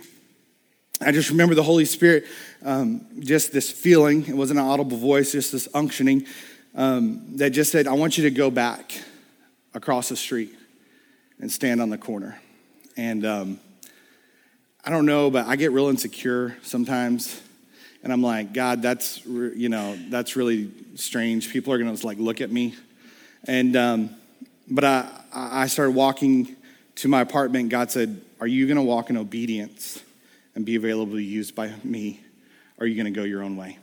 I 1.01 1.11
just 1.11 1.29
remember 1.29 1.55
the 1.55 1.63
Holy 1.63 1.85
Spirit, 1.85 2.25
um, 2.63 3.05
just 3.19 3.51
this 3.51 3.69
feeling. 3.69 4.25
It 4.27 4.35
wasn't 4.35 4.59
an 4.59 4.65
audible 4.65 4.97
voice, 4.97 5.31
just 5.31 5.51
this 5.51 5.67
unctioning 5.69 6.27
um, 6.75 7.37
that 7.37 7.49
just 7.49 7.71
said, 7.71 7.87
I 7.87 7.93
want 7.93 8.17
you 8.17 8.23
to 8.25 8.31
go 8.31 8.49
back 8.49 8.93
across 9.73 10.09
the 10.09 10.15
street 10.15 10.55
and 11.39 11.51
stand 11.51 11.81
on 11.81 11.89
the 11.89 11.97
corner. 11.97 12.39
And 12.95 13.25
um, 13.25 13.59
I 14.83 14.91
don't 14.91 15.05
know, 15.05 15.29
but 15.29 15.47
I 15.47 15.55
get 15.55 15.71
real 15.71 15.87
insecure 15.87 16.57
sometimes 16.61 17.41
and 18.05 18.13
I'm 18.13 18.21
like, 18.21 18.53
God, 18.53 18.83
that's 18.83 19.25
you 19.25 19.67
know 19.67 19.97
that's 20.09 20.35
really 20.35 20.71
strange. 20.93 21.49
People 21.51 21.73
are 21.73 21.79
gonna 21.79 21.97
like 22.03 22.19
look 22.19 22.39
at 22.39 22.51
me, 22.51 22.75
and 23.45 23.75
um, 23.75 24.15
but 24.69 24.85
I 24.85 25.09
I 25.33 25.67
started 25.67 25.95
walking 25.95 26.55
to 26.97 27.07
my 27.07 27.21
apartment. 27.21 27.69
God 27.69 27.89
said, 27.89 28.21
Are 28.39 28.45
you 28.45 28.67
gonna 28.67 28.83
walk 28.83 29.09
in 29.09 29.17
obedience 29.17 30.03
and 30.53 30.63
be 30.63 30.75
available 30.75 31.13
to 31.13 31.17
be 31.17 31.25
used 31.25 31.55
by 31.55 31.73
me? 31.83 32.21
Or 32.77 32.83
are 32.83 32.87
you 32.87 32.95
gonna 32.95 33.09
go 33.09 33.23
your 33.23 33.41
own 33.41 33.57
way? 33.57 33.79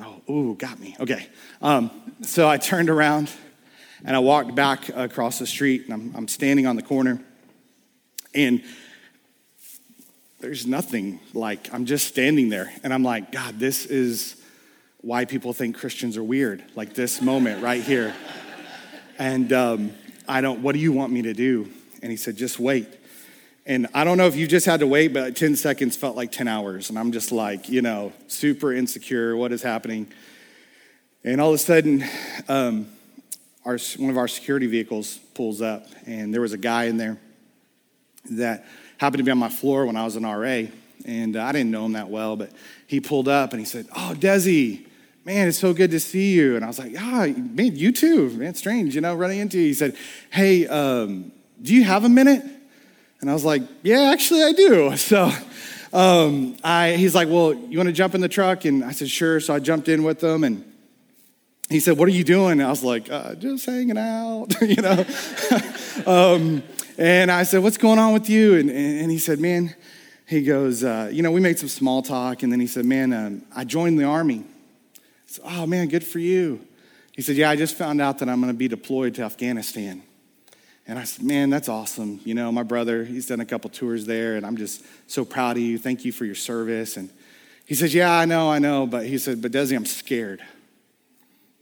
Oh, 0.00 0.20
ooh, 0.28 0.54
got 0.56 0.80
me. 0.80 0.96
Okay. 0.98 1.28
Um, 1.62 1.90
so 2.22 2.48
I 2.48 2.56
turned 2.56 2.90
around 2.90 3.30
and 4.04 4.16
I 4.16 4.18
walked 4.18 4.56
back 4.56 4.88
across 4.88 5.38
the 5.38 5.46
street, 5.46 5.84
and 5.84 5.94
I'm, 5.94 6.12
I'm 6.16 6.26
standing 6.26 6.66
on 6.66 6.74
the 6.74 6.82
corner, 6.82 7.22
and 8.34 8.64
there's 10.42 10.66
nothing 10.66 11.20
like, 11.34 11.72
I'm 11.72 11.86
just 11.86 12.08
standing 12.08 12.48
there 12.48 12.72
and 12.82 12.92
I'm 12.92 13.04
like, 13.04 13.30
God, 13.30 13.60
this 13.60 13.86
is 13.86 14.36
why 15.00 15.24
people 15.24 15.52
think 15.52 15.78
Christians 15.78 16.16
are 16.16 16.24
weird, 16.24 16.64
like 16.74 16.94
this 16.94 17.22
moment 17.22 17.62
right 17.62 17.80
here. 17.80 18.12
and 19.18 19.52
um, 19.52 19.92
I 20.26 20.40
don't, 20.40 20.60
what 20.60 20.72
do 20.72 20.80
you 20.80 20.90
want 20.90 21.12
me 21.12 21.22
to 21.22 21.32
do? 21.32 21.70
And 22.02 22.10
he 22.10 22.16
said, 22.16 22.36
just 22.36 22.58
wait. 22.58 22.88
And 23.66 23.86
I 23.94 24.02
don't 24.02 24.18
know 24.18 24.26
if 24.26 24.34
you 24.34 24.48
just 24.48 24.66
had 24.66 24.80
to 24.80 24.86
wait, 24.88 25.12
but 25.12 25.36
10 25.36 25.54
seconds 25.54 25.96
felt 25.96 26.16
like 26.16 26.32
10 26.32 26.48
hours. 26.48 26.90
And 26.90 26.98
I'm 26.98 27.12
just 27.12 27.30
like, 27.30 27.68
you 27.68 27.80
know, 27.80 28.12
super 28.26 28.72
insecure. 28.72 29.36
What 29.36 29.52
is 29.52 29.62
happening? 29.62 30.12
And 31.22 31.40
all 31.40 31.50
of 31.50 31.54
a 31.54 31.58
sudden, 31.58 32.04
um, 32.48 32.88
our, 33.64 33.78
one 33.96 34.10
of 34.10 34.18
our 34.18 34.26
security 34.26 34.66
vehicles 34.66 35.18
pulls 35.34 35.62
up, 35.62 35.86
and 36.04 36.34
there 36.34 36.40
was 36.40 36.52
a 36.52 36.58
guy 36.58 36.84
in 36.84 36.96
there 36.96 37.16
that 38.30 38.66
happened 39.02 39.18
to 39.18 39.24
be 39.24 39.32
on 39.32 39.38
my 39.38 39.48
floor 39.48 39.84
when 39.84 39.96
I 39.96 40.04
was 40.04 40.14
an 40.14 40.24
RA, 40.24 40.62
and 41.04 41.36
uh, 41.36 41.42
I 41.42 41.50
didn't 41.50 41.72
know 41.72 41.84
him 41.86 41.94
that 41.94 42.08
well, 42.08 42.36
but 42.36 42.52
he 42.86 43.00
pulled 43.00 43.26
up 43.26 43.50
and 43.50 43.58
he 43.58 43.66
said, 43.66 43.88
Oh, 43.96 44.14
Desi, 44.16 44.86
man, 45.24 45.48
it's 45.48 45.58
so 45.58 45.74
good 45.74 45.90
to 45.90 45.98
see 45.98 46.34
you. 46.34 46.54
And 46.54 46.64
I 46.64 46.68
was 46.68 46.78
like, 46.78 46.94
Ah, 46.96 47.24
oh, 47.24 47.32
man, 47.32 47.74
you 47.74 47.90
too. 47.90 48.30
Man, 48.30 48.54
strange, 48.54 48.94
you 48.94 49.00
know, 49.00 49.12
running 49.16 49.40
into 49.40 49.58
you. 49.58 49.64
He 49.64 49.74
said, 49.74 49.96
Hey, 50.30 50.68
um, 50.68 51.32
do 51.60 51.74
you 51.74 51.82
have 51.82 52.04
a 52.04 52.08
minute? 52.08 52.44
And 53.20 53.28
I 53.28 53.32
was 53.32 53.44
like, 53.44 53.62
Yeah, 53.82 54.12
actually, 54.12 54.44
I 54.44 54.52
do. 54.52 54.96
So 54.96 55.32
um, 55.92 56.56
I, 56.62 56.92
he's 56.92 57.16
like, 57.16 57.26
Well, 57.28 57.54
you 57.54 57.78
want 57.78 57.88
to 57.88 57.92
jump 57.92 58.14
in 58.14 58.20
the 58.20 58.28
truck? 58.28 58.64
And 58.66 58.84
I 58.84 58.92
said, 58.92 59.10
Sure. 59.10 59.40
So 59.40 59.52
I 59.52 59.58
jumped 59.58 59.88
in 59.88 60.04
with 60.04 60.22
him 60.22 60.44
and 60.44 60.71
he 61.68 61.80
said, 61.80 61.96
What 61.98 62.08
are 62.08 62.12
you 62.12 62.24
doing? 62.24 62.52
And 62.52 62.62
I 62.62 62.70
was 62.70 62.84
like, 62.84 63.10
uh, 63.10 63.34
Just 63.34 63.66
hanging 63.66 63.98
out, 63.98 64.48
you 64.62 64.76
know. 64.76 65.04
um, 66.06 66.62
and 66.98 67.30
I 67.30 67.42
said, 67.44 67.62
What's 67.62 67.78
going 67.78 67.98
on 67.98 68.12
with 68.12 68.28
you? 68.28 68.56
And, 68.56 68.70
and 68.70 69.10
he 69.10 69.18
said, 69.18 69.40
Man, 69.40 69.74
he 70.26 70.42
goes, 70.42 70.84
uh, 70.84 71.10
You 71.12 71.22
know, 71.22 71.30
we 71.30 71.40
made 71.40 71.58
some 71.58 71.68
small 71.68 72.02
talk. 72.02 72.42
And 72.42 72.52
then 72.52 72.60
he 72.60 72.66
said, 72.66 72.84
Man, 72.84 73.12
um, 73.12 73.42
I 73.54 73.64
joined 73.64 73.98
the 73.98 74.04
army. 74.04 74.44
I 74.96 75.00
said, 75.26 75.44
Oh, 75.46 75.66
man, 75.66 75.88
good 75.88 76.04
for 76.04 76.18
you. 76.18 76.66
He 77.12 77.22
said, 77.22 77.36
Yeah, 77.36 77.50
I 77.50 77.56
just 77.56 77.76
found 77.76 78.00
out 78.00 78.18
that 78.18 78.28
I'm 78.28 78.40
going 78.40 78.52
to 78.52 78.58
be 78.58 78.68
deployed 78.68 79.14
to 79.16 79.22
Afghanistan. 79.22 80.02
And 80.86 80.98
I 80.98 81.04
said, 81.04 81.24
Man, 81.24 81.50
that's 81.50 81.68
awesome. 81.68 82.20
You 82.24 82.34
know, 82.34 82.50
my 82.50 82.62
brother, 82.62 83.04
he's 83.04 83.26
done 83.26 83.40
a 83.40 83.46
couple 83.46 83.70
tours 83.70 84.06
there, 84.06 84.36
and 84.36 84.44
I'm 84.44 84.56
just 84.56 84.84
so 85.06 85.24
proud 85.24 85.56
of 85.56 85.62
you. 85.62 85.78
Thank 85.78 86.04
you 86.04 86.12
for 86.12 86.24
your 86.24 86.34
service. 86.34 86.96
And 86.96 87.10
he 87.66 87.74
says, 87.74 87.94
Yeah, 87.94 88.12
I 88.12 88.24
know, 88.24 88.50
I 88.50 88.58
know. 88.58 88.86
But 88.86 89.06
he 89.06 89.18
said, 89.18 89.40
But 89.40 89.52
Desi, 89.52 89.76
I'm 89.76 89.86
scared. 89.86 90.42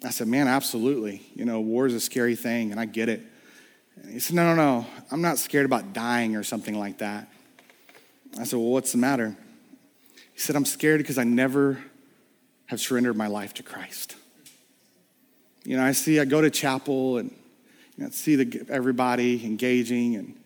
I 0.04 0.10
said, 0.10 0.28
Man, 0.28 0.48
absolutely. 0.48 1.22
You 1.34 1.44
know, 1.44 1.60
war 1.60 1.86
is 1.86 1.94
a 1.94 2.00
scary 2.00 2.36
thing, 2.36 2.70
and 2.70 2.80
I 2.80 2.86
get 2.86 3.08
it. 3.08 3.22
And 3.96 4.12
he 4.12 4.18
said, 4.18 4.36
No, 4.36 4.54
no, 4.54 4.54
no. 4.54 4.86
I'm 5.10 5.22
not 5.22 5.38
scared 5.38 5.66
about 5.66 5.92
dying 5.92 6.36
or 6.36 6.42
something 6.42 6.78
like 6.78 6.98
that. 6.98 7.28
I 8.38 8.44
said, 8.44 8.58
Well, 8.58 8.68
what's 8.68 8.92
the 8.92 8.98
matter? 8.98 9.36
He 10.32 10.40
said, 10.40 10.56
I'm 10.56 10.64
scared 10.64 10.98
because 10.98 11.18
I 11.18 11.24
never 11.24 11.82
have 12.66 12.80
surrendered 12.80 13.16
my 13.16 13.26
life 13.26 13.54
to 13.54 13.62
Christ. 13.62 14.16
You 15.64 15.76
know, 15.76 15.84
I 15.84 15.92
see, 15.92 16.18
I 16.18 16.24
go 16.24 16.40
to 16.40 16.50
chapel 16.50 17.18
and 17.18 17.30
you 17.96 18.04
know, 18.04 18.10
see 18.10 18.36
the, 18.36 18.64
everybody 18.70 19.44
engaging, 19.44 20.16
and 20.16 20.40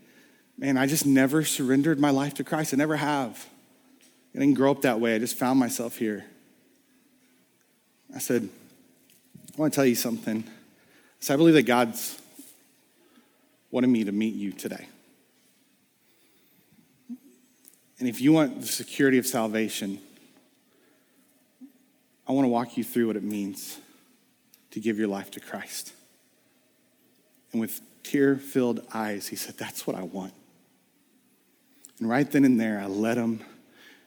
man, 0.58 0.76
I 0.76 0.86
just 0.86 1.06
never 1.06 1.44
surrendered 1.44 2.00
my 2.00 2.10
life 2.10 2.34
to 2.34 2.44
Christ. 2.44 2.74
I 2.74 2.76
never 2.76 2.96
have. 2.96 3.46
I 4.34 4.40
didn't 4.40 4.54
grow 4.54 4.72
up 4.72 4.82
that 4.82 4.98
way. 4.98 5.14
I 5.14 5.18
just 5.20 5.36
found 5.36 5.60
myself 5.60 5.96
here. 5.96 6.24
I 8.14 8.18
said, 8.18 8.48
I 9.56 9.60
want 9.60 9.72
to 9.72 9.76
tell 9.76 9.86
you 9.86 9.94
something 9.94 10.42
So 11.20 11.32
I 11.32 11.36
believe 11.36 11.54
that 11.54 11.62
God's 11.62 12.20
wanted 13.70 13.86
me 13.88 14.04
to 14.04 14.12
meet 14.12 14.34
you 14.34 14.52
today. 14.52 14.86
And 17.98 18.08
if 18.08 18.20
you 18.20 18.32
want 18.32 18.60
the 18.60 18.66
security 18.66 19.18
of 19.18 19.26
salvation, 19.26 20.00
I 22.28 22.32
want 22.32 22.44
to 22.44 22.48
walk 22.48 22.76
you 22.76 22.84
through 22.84 23.06
what 23.06 23.16
it 23.16 23.22
means 23.22 23.78
to 24.72 24.80
give 24.80 24.98
your 24.98 25.08
life 25.08 25.30
to 25.32 25.40
Christ. 25.40 25.92
And 27.52 27.60
with 27.60 27.80
tear 28.02 28.36
filled 28.36 28.84
eyes, 28.92 29.28
he 29.28 29.36
said, 29.36 29.56
That's 29.56 29.86
what 29.86 29.96
I 29.96 30.02
want. 30.02 30.34
And 32.00 32.08
right 32.08 32.28
then 32.28 32.44
and 32.44 32.60
there, 32.60 32.80
I 32.80 32.86
led 32.86 33.16
him 33.16 33.40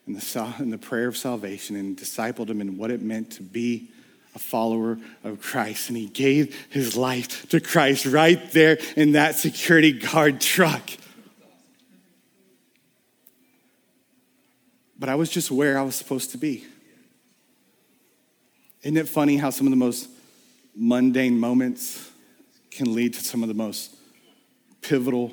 in 0.05 0.13
the, 0.13 0.55
in 0.59 0.71
the 0.71 0.77
prayer 0.77 1.07
of 1.07 1.15
salvation 1.15 1.77
and 1.77 1.97
discipled 1.97 2.49
him 2.49 2.59
in 2.59 2.77
what 2.77 2.91
it 2.91 3.01
meant 3.01 3.31
to 3.31 3.43
be 3.43 3.89
a 4.37 4.39
follower 4.39 4.99
of 5.23 5.41
Christ. 5.41 5.89
And 5.89 5.97
he 5.97 6.05
gave 6.05 6.55
his 6.69 6.95
life 6.95 7.49
to 7.49 7.59
Christ 7.59 8.05
right 8.05 8.51
there 8.51 8.77
in 8.95 9.13
that 9.13 9.33
security 9.33 9.91
guard 9.91 10.39
truck. 10.53 10.87
But 14.99 15.09
I 15.09 15.15
was 15.15 15.31
just 15.31 15.49
where 15.49 15.79
I 15.79 15.81
was 15.81 15.95
supposed 15.95 16.31
to 16.31 16.37
be. 16.37 16.65
Isn't 18.83 18.97
it 18.97 19.09
funny 19.09 19.37
how 19.37 19.49
some 19.49 19.65
of 19.65 19.71
the 19.71 19.77
most 19.77 20.07
mundane 20.75 21.39
moments 21.39 22.11
can 22.69 22.93
lead 22.93 23.15
to 23.15 23.23
some 23.23 23.41
of 23.41 23.47
the 23.47 23.55
most 23.55 23.95
pivotal 24.81 25.31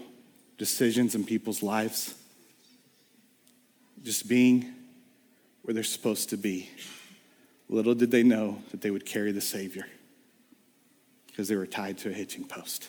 decisions 0.56 1.14
in 1.14 1.25
people's 1.25 1.62
lives? 1.62 2.14
Just 4.02 4.28
being 4.28 4.73
where 5.61 5.75
they're 5.75 5.82
supposed 5.82 6.30
to 6.30 6.38
be. 6.38 6.70
Little 7.68 7.94
did 7.94 8.11
they 8.11 8.23
know 8.23 8.62
that 8.71 8.80
they 8.80 8.90
would 8.90 9.06
carry 9.06 9.33
the 9.33 9.40
Savior 9.40 9.87
because 11.26 11.49
they 11.49 11.56
were 11.56 11.66
tied 11.66 11.99
to 11.99 12.11
a 12.11 12.12
hitching 12.12 12.44
post. 12.44 12.88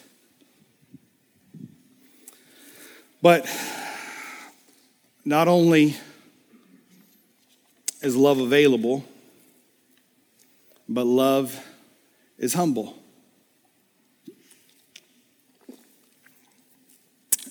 But 3.21 3.49
not 5.23 5.47
only 5.47 5.95
is 8.01 8.15
love 8.15 8.39
available, 8.39 9.03
but 10.87 11.05
love 11.05 11.59
is 12.37 12.53
humble. 12.53 12.95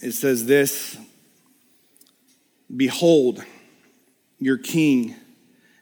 It 0.00 0.12
says 0.12 0.46
this 0.46 0.96
Behold, 2.74 3.44
your 4.38 4.58
king 4.58 5.16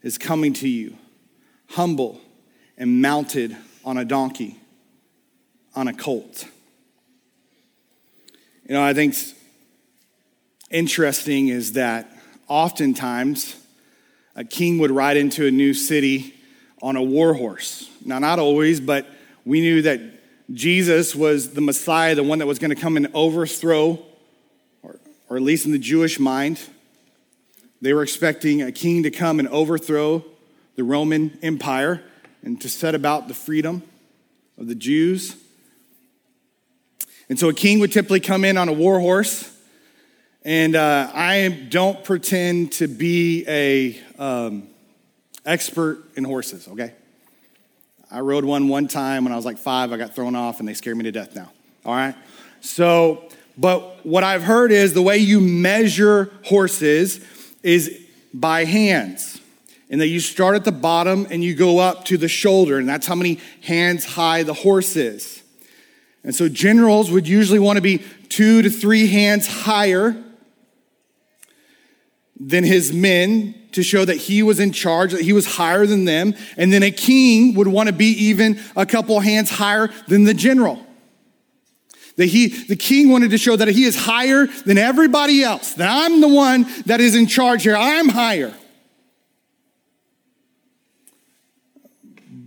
is 0.02 0.16
coming 0.16 0.52
to 0.54 0.68
you, 0.68 0.96
humble 1.72 2.20
and 2.76 3.00
mounted 3.00 3.56
on 3.84 3.96
a 3.96 4.04
donkey, 4.04 4.58
on 5.74 5.88
a 5.88 5.92
colt. 5.92 6.46
You 8.68 8.74
know, 8.74 8.82
I 8.82 8.94
think 8.94 9.14
interesting 10.70 11.48
is 11.48 11.72
that 11.72 12.10
oftentimes 12.46 13.56
a 14.36 14.44
king 14.44 14.78
would 14.78 14.90
ride 14.90 15.16
into 15.16 15.46
a 15.46 15.50
new 15.50 15.74
city 15.74 16.34
on 16.80 16.96
a 16.96 17.02
war 17.02 17.34
horse. 17.34 17.88
Now, 18.04 18.18
not 18.18 18.38
always, 18.38 18.80
but 18.80 19.06
we 19.44 19.60
knew 19.60 19.82
that 19.82 20.00
Jesus 20.52 21.14
was 21.14 21.54
the 21.54 21.60
Messiah, 21.60 22.14
the 22.14 22.22
one 22.22 22.38
that 22.38 22.46
was 22.46 22.58
going 22.58 22.74
to 22.74 22.80
come 22.80 22.96
and 22.96 23.08
overthrow, 23.14 23.98
or, 24.82 24.98
or 25.28 25.36
at 25.36 25.42
least 25.42 25.64
in 25.64 25.72
the 25.72 25.78
Jewish 25.78 26.18
mind, 26.18 26.60
they 27.80 27.92
were 27.92 28.02
expecting 28.02 28.62
a 28.62 28.72
king 28.72 29.02
to 29.04 29.10
come 29.10 29.38
and 29.38 29.48
overthrow 29.48 30.24
the 30.76 30.84
Roman 30.84 31.38
Empire 31.42 32.02
and 32.42 32.60
to 32.60 32.68
set 32.68 32.94
about 32.94 33.28
the 33.28 33.34
freedom 33.34 33.82
of 34.58 34.68
the 34.68 34.74
Jews. 34.74 35.36
And 37.28 37.38
so 37.38 37.48
a 37.48 37.54
king 37.54 37.78
would 37.80 37.92
typically 37.92 38.20
come 38.20 38.44
in 38.44 38.56
on 38.56 38.68
a 38.68 38.72
war 38.72 39.00
horse. 39.00 39.48
And 40.44 40.74
uh, 40.74 41.10
I 41.14 41.48
don't 41.68 42.02
pretend 42.02 42.72
to 42.72 42.88
be 42.88 43.44
a 43.46 44.00
um, 44.18 44.68
expert 45.46 46.02
in 46.16 46.24
horses. 46.24 46.66
Okay, 46.66 46.92
I 48.10 48.20
rode 48.20 48.44
one 48.44 48.66
one 48.66 48.88
time 48.88 49.24
when 49.24 49.32
I 49.32 49.36
was 49.36 49.44
like 49.44 49.58
five. 49.58 49.92
I 49.92 49.96
got 49.96 50.16
thrown 50.16 50.34
off, 50.34 50.58
and 50.58 50.68
they 50.68 50.74
scared 50.74 50.96
me 50.96 51.04
to 51.04 51.12
death 51.12 51.36
now. 51.36 51.52
All 51.84 51.94
right, 51.94 52.16
so 52.60 53.28
but 53.56 54.04
what 54.04 54.24
I've 54.24 54.42
heard 54.42 54.72
is 54.72 54.94
the 54.94 55.02
way 55.02 55.18
you 55.18 55.40
measure 55.40 56.32
horses 56.44 57.20
is 57.62 58.00
by 58.34 58.64
hands. 58.64 59.40
And 59.92 60.00
that 60.00 60.08
you 60.08 60.18
start 60.18 60.56
at 60.56 60.64
the 60.64 60.72
bottom 60.72 61.26
and 61.30 61.44
you 61.44 61.54
go 61.54 61.78
up 61.78 62.06
to 62.06 62.16
the 62.16 62.26
shoulder, 62.26 62.78
and 62.78 62.88
that's 62.88 63.06
how 63.06 63.14
many 63.14 63.38
hands 63.62 64.06
high 64.06 64.42
the 64.42 64.54
horse 64.54 64.96
is. 64.96 65.42
And 66.24 66.34
so 66.34 66.48
generals 66.48 67.10
would 67.10 67.28
usually 67.28 67.58
want 67.58 67.76
to 67.76 67.82
be 67.82 68.02
two 68.30 68.62
to 68.62 68.70
three 68.70 69.06
hands 69.06 69.46
higher 69.46 70.16
than 72.40 72.64
his 72.64 72.90
men 72.92 73.54
to 73.72 73.82
show 73.82 74.04
that 74.04 74.16
he 74.16 74.42
was 74.42 74.60
in 74.60 74.72
charge, 74.72 75.12
that 75.12 75.20
he 75.20 75.34
was 75.34 75.56
higher 75.56 75.84
than 75.84 76.06
them. 76.06 76.34
And 76.56 76.72
then 76.72 76.82
a 76.82 76.90
king 76.90 77.54
would 77.54 77.68
want 77.68 77.88
to 77.88 77.92
be 77.92 78.12
even 78.12 78.58
a 78.74 78.86
couple 78.86 79.20
hands 79.20 79.50
higher 79.50 79.90
than 80.08 80.24
the 80.24 80.34
general. 80.34 80.86
That 82.16 82.26
he, 82.26 82.48
the 82.48 82.76
king 82.76 83.10
wanted 83.10 83.30
to 83.30 83.38
show 83.38 83.56
that 83.56 83.68
he 83.68 83.84
is 83.84 83.96
higher 83.96 84.46
than 84.46 84.78
everybody 84.78 85.42
else, 85.42 85.74
that 85.74 85.88
I'm 85.90 86.22
the 86.22 86.28
one 86.28 86.66
that 86.86 87.00
is 87.00 87.14
in 87.14 87.26
charge 87.26 87.64
here. 87.64 87.76
I'm 87.76 88.08
higher. 88.08 88.54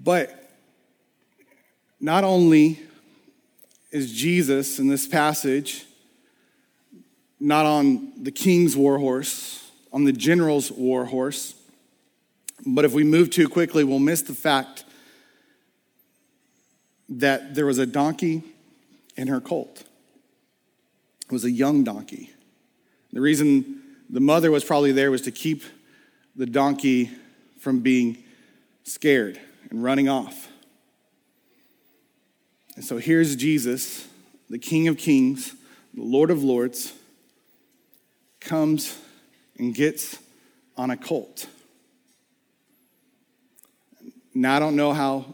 But 0.06 0.52
not 2.00 2.24
only 2.24 2.80
is 3.92 4.14
Jesus 4.14 4.78
in 4.78 4.88
this 4.88 5.08
passage 5.08 5.84
not 7.40 7.66
on 7.66 8.14
the 8.24 8.32
king's 8.32 8.78
war 8.78 9.00
horse, 9.00 9.72
on 9.92 10.04
the 10.04 10.12
general's 10.14 10.72
war 10.72 11.06
horse, 11.06 11.56
but 12.68 12.86
if 12.86 12.94
we 12.94 13.04
move 13.04 13.32
too 13.32 13.50
quickly, 13.50 13.84
we'll 13.84 14.00
miss 14.00 14.22
the 14.22 14.36
fact 14.36 14.86
that 17.10 17.56
there 17.56 17.66
was 17.66 17.80
a 17.80 17.86
donkey 17.88 18.44
and 19.18 19.28
her 19.28 19.42
colt. 19.42 19.84
It 21.26 21.32
was 21.32 21.46
a 21.46 21.52
young 21.52 21.84
donkey. 21.84 22.32
The 23.12 23.22
reason 23.22 23.82
the 24.08 24.20
mother 24.22 24.52
was 24.52 24.64
probably 24.64 24.92
there 24.92 25.10
was 25.10 25.24
to 25.24 25.32
keep 25.32 25.64
the 26.36 26.46
donkey 26.46 27.10
from 27.58 27.80
being 27.80 28.24
scared 28.84 29.40
and 29.70 29.84
running 29.84 30.10
off. 30.10 30.50
And 32.76 32.84
so 32.84 32.98
here's 32.98 33.36
Jesus, 33.36 34.08
the 34.50 34.60
King 34.60 34.88
of 34.88 34.98
Kings, 34.98 35.56
the 35.94 36.04
Lord 36.04 36.30
of 36.30 36.44
Lords, 36.44 36.94
comes 38.40 38.98
and 39.58 39.74
gets 39.74 40.18
on 40.78 40.92
a 40.92 40.98
colt. 40.98 41.48
Now, 44.34 44.58
I 44.58 44.60
don't 44.60 44.76
know 44.76 44.92
how 44.92 45.26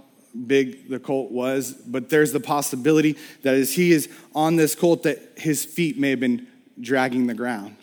big 0.46 0.88
the 0.88 1.00
colt 1.00 1.32
was, 1.32 1.74
but 1.74 2.10
there's 2.10 2.32
the 2.32 2.40
possibility 2.40 3.18
that 3.42 3.56
as 3.56 3.74
he 3.74 3.92
is 3.92 4.08
on 4.36 4.56
this 4.56 4.76
colt, 4.76 5.04
that 5.04 5.20
his 5.38 5.66
feet 5.66 5.98
may 5.98 6.12
have 6.12 6.20
been 6.20 6.48
dragging 6.80 7.28
the 7.28 7.34
ground. 7.34 7.76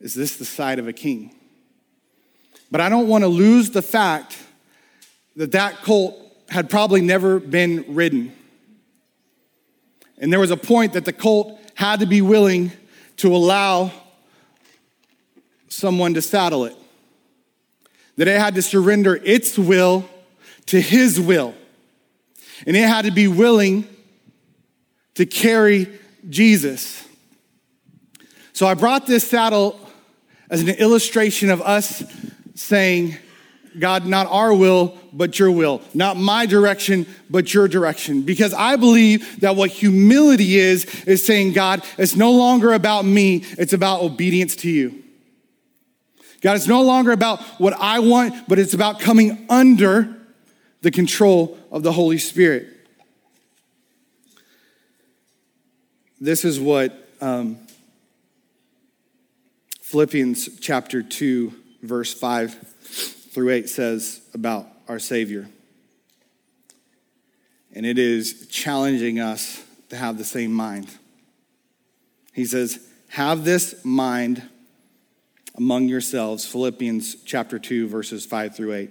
Is 0.00 0.14
this 0.14 0.36
the 0.36 0.44
side 0.44 0.78
of 0.78 0.86
a 0.86 0.92
king? 0.92 1.34
But 2.70 2.82
I 2.82 2.90
don't 2.90 3.08
want 3.08 3.24
to 3.24 3.28
lose 3.28 3.70
the 3.70 3.82
fact 3.82 4.36
that 5.36 5.52
that 5.52 5.82
colt 5.82 6.20
had 6.48 6.70
probably 6.70 7.00
never 7.00 7.38
been 7.40 7.84
ridden. 7.88 8.34
And 10.18 10.32
there 10.32 10.40
was 10.40 10.50
a 10.50 10.56
point 10.56 10.92
that 10.92 11.04
the 11.04 11.12
colt 11.12 11.58
had 11.74 12.00
to 12.00 12.06
be 12.06 12.22
willing 12.22 12.72
to 13.16 13.34
allow 13.34 13.90
someone 15.68 16.14
to 16.14 16.22
saddle 16.22 16.64
it, 16.64 16.76
that 18.16 18.28
it 18.28 18.40
had 18.40 18.54
to 18.54 18.62
surrender 18.62 19.20
its 19.24 19.58
will 19.58 20.08
to 20.66 20.80
his 20.80 21.20
will. 21.20 21.54
And 22.66 22.76
it 22.76 22.88
had 22.88 23.04
to 23.04 23.10
be 23.10 23.28
willing 23.28 23.88
to 25.14 25.26
carry 25.26 25.88
Jesus. 26.28 27.06
So 28.52 28.66
I 28.66 28.74
brought 28.74 29.06
this 29.06 29.28
saddle 29.28 29.78
as 30.48 30.62
an 30.62 30.68
illustration 30.70 31.50
of 31.50 31.60
us 31.60 32.04
saying, 32.54 33.16
God, 33.78 34.06
not 34.06 34.26
our 34.28 34.54
will, 34.54 34.96
but 35.12 35.38
your 35.38 35.50
will. 35.50 35.82
Not 35.92 36.16
my 36.16 36.46
direction, 36.46 37.06
but 37.28 37.52
your 37.52 37.68
direction. 37.68 38.22
Because 38.22 38.54
I 38.54 38.76
believe 38.76 39.40
that 39.40 39.56
what 39.56 39.70
humility 39.70 40.56
is, 40.56 40.84
is 41.04 41.24
saying, 41.24 41.52
God, 41.52 41.84
it's 41.98 42.16
no 42.16 42.32
longer 42.32 42.72
about 42.72 43.04
me, 43.04 43.44
it's 43.58 43.72
about 43.72 44.02
obedience 44.02 44.56
to 44.56 44.70
you. 44.70 45.02
God, 46.40 46.56
it's 46.56 46.68
no 46.68 46.82
longer 46.82 47.10
about 47.12 47.40
what 47.58 47.72
I 47.80 48.00
want, 48.00 48.48
but 48.48 48.58
it's 48.58 48.74
about 48.74 49.00
coming 49.00 49.46
under 49.48 50.14
the 50.82 50.90
control 50.90 51.58
of 51.72 51.82
the 51.82 51.92
Holy 51.92 52.18
Spirit. 52.18 52.68
This 56.20 56.44
is 56.44 56.60
what 56.60 57.08
um, 57.20 57.58
Philippians 59.80 60.60
chapter 60.60 61.02
2, 61.02 61.52
verse 61.82 62.12
5 62.12 62.73
through 63.34 63.50
8 63.50 63.68
says 63.68 64.20
about 64.32 64.68
our 64.88 65.00
Savior. 65.00 65.48
and 67.74 67.84
it 67.84 67.98
is 67.98 68.46
challenging 68.46 69.18
us 69.18 69.64
to 69.88 69.96
have 69.96 70.16
the 70.16 70.24
same 70.24 70.52
mind. 70.52 70.88
He 72.32 72.44
says, 72.44 72.78
Have 73.08 73.44
this 73.44 73.84
mind 73.84 74.48
among 75.56 75.88
yourselves, 75.88 76.46
Philippians 76.46 77.16
chapter 77.24 77.58
2, 77.58 77.88
verses 77.88 78.24
5 78.24 78.54
through 78.54 78.74
8, 78.74 78.90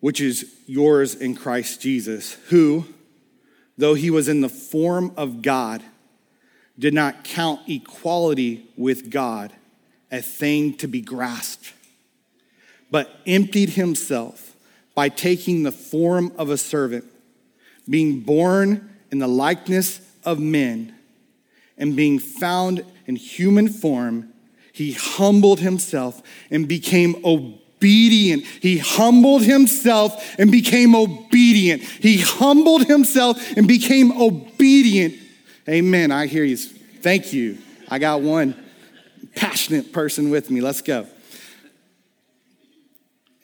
which 0.00 0.20
is 0.20 0.52
yours 0.66 1.14
in 1.14 1.36
Christ 1.36 1.80
Jesus, 1.80 2.32
who, 2.48 2.86
though 3.78 3.94
he 3.94 4.10
was 4.10 4.26
in 4.26 4.40
the 4.40 4.48
form 4.48 5.12
of 5.16 5.42
God, 5.42 5.84
did 6.76 6.94
not 6.94 7.22
count 7.22 7.60
equality 7.68 8.68
with 8.76 9.10
God 9.10 9.52
a 10.10 10.20
thing 10.20 10.74
to 10.74 10.88
be 10.88 11.00
grasped, 11.00 11.72
but 12.90 13.10
emptied 13.26 13.70
himself 13.70 14.56
by 14.94 15.08
taking 15.08 15.62
the 15.62 15.72
form 15.72 16.32
of 16.36 16.50
a 16.50 16.58
servant, 16.58 17.04
being 17.88 18.20
born 18.20 18.90
in 19.10 19.18
the 19.18 19.28
likeness 19.28 20.00
of 20.24 20.38
men, 20.38 20.94
and 21.78 21.96
being 21.96 22.18
found 22.18 22.84
in 23.06 23.16
human 23.16 23.68
form, 23.68 24.32
he 24.72 24.92
humbled 24.92 25.60
himself 25.60 26.22
and 26.50 26.68
became 26.68 27.16
obedient. 27.24 28.44
He 28.44 28.78
humbled 28.78 29.42
himself 29.42 30.38
and 30.38 30.52
became 30.52 30.94
obedient. 30.94 31.82
He 31.82 32.18
humbled 32.18 32.86
himself 32.86 33.56
and 33.56 33.66
became 33.66 34.12
obedient. 34.12 35.14
Amen. 35.68 36.12
I 36.12 36.26
hear 36.26 36.44
you. 36.44 36.56
Thank 36.56 37.32
you. 37.32 37.58
I 37.88 37.98
got 37.98 38.20
one 38.20 38.54
passionate 39.34 39.92
person 39.92 40.30
with 40.30 40.50
me. 40.50 40.60
Let's 40.60 40.82
go. 40.82 41.06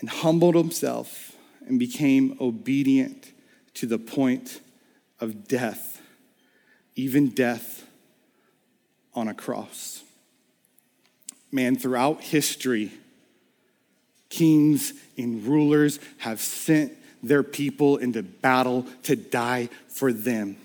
And 0.00 0.08
humbled 0.08 0.54
himself 0.54 1.32
and 1.66 1.78
became 1.78 2.36
obedient 2.40 3.32
to 3.74 3.86
the 3.86 3.98
point 3.98 4.60
of 5.20 5.48
death, 5.48 6.00
even 6.94 7.30
death 7.30 7.84
on 9.14 9.28
a 9.28 9.34
cross. 9.34 10.02
Man, 11.50 11.76
throughout 11.76 12.20
history, 12.22 12.92
kings 14.28 14.92
and 15.16 15.44
rulers 15.44 15.98
have 16.18 16.40
sent 16.40 16.92
their 17.22 17.42
people 17.42 17.96
into 17.96 18.22
battle 18.22 18.86
to 19.04 19.16
die 19.16 19.68
for 19.88 20.12
them. 20.12 20.56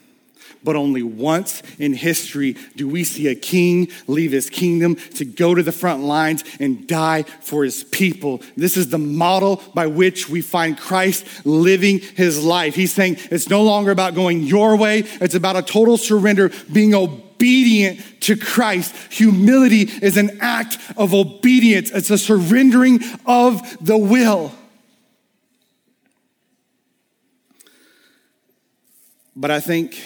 But 0.63 0.75
only 0.75 1.03
once 1.03 1.63
in 1.79 1.93
history 1.93 2.55
do 2.75 2.87
we 2.87 3.03
see 3.03 3.27
a 3.27 3.35
king 3.35 3.89
leave 4.07 4.31
his 4.31 4.49
kingdom 4.49 4.95
to 5.15 5.25
go 5.25 5.55
to 5.55 5.63
the 5.63 5.71
front 5.71 6.03
lines 6.03 6.43
and 6.59 6.87
die 6.87 7.23
for 7.23 7.63
his 7.63 7.83
people. 7.83 8.41
This 8.55 8.77
is 8.77 8.89
the 8.89 8.97
model 8.97 9.61
by 9.73 9.87
which 9.87 10.29
we 10.29 10.41
find 10.41 10.77
Christ 10.77 11.25
living 11.45 11.99
his 11.99 12.43
life. 12.43 12.75
He's 12.75 12.93
saying 12.93 13.17
it's 13.31 13.49
no 13.49 13.63
longer 13.63 13.91
about 13.91 14.15
going 14.15 14.43
your 14.43 14.75
way, 14.75 14.99
it's 14.99 15.35
about 15.35 15.55
a 15.55 15.61
total 15.61 15.97
surrender, 15.97 16.51
being 16.71 16.93
obedient 16.93 18.21
to 18.21 18.35
Christ. 18.35 18.95
Humility 19.11 19.83
is 20.01 20.17
an 20.17 20.37
act 20.41 20.77
of 20.97 21.13
obedience, 21.13 21.91
it's 21.91 22.09
a 22.09 22.17
surrendering 22.17 22.99
of 23.25 23.77
the 23.83 23.97
will. 23.97 24.51
But 29.35 29.49
I 29.49 29.59
think 29.59 29.99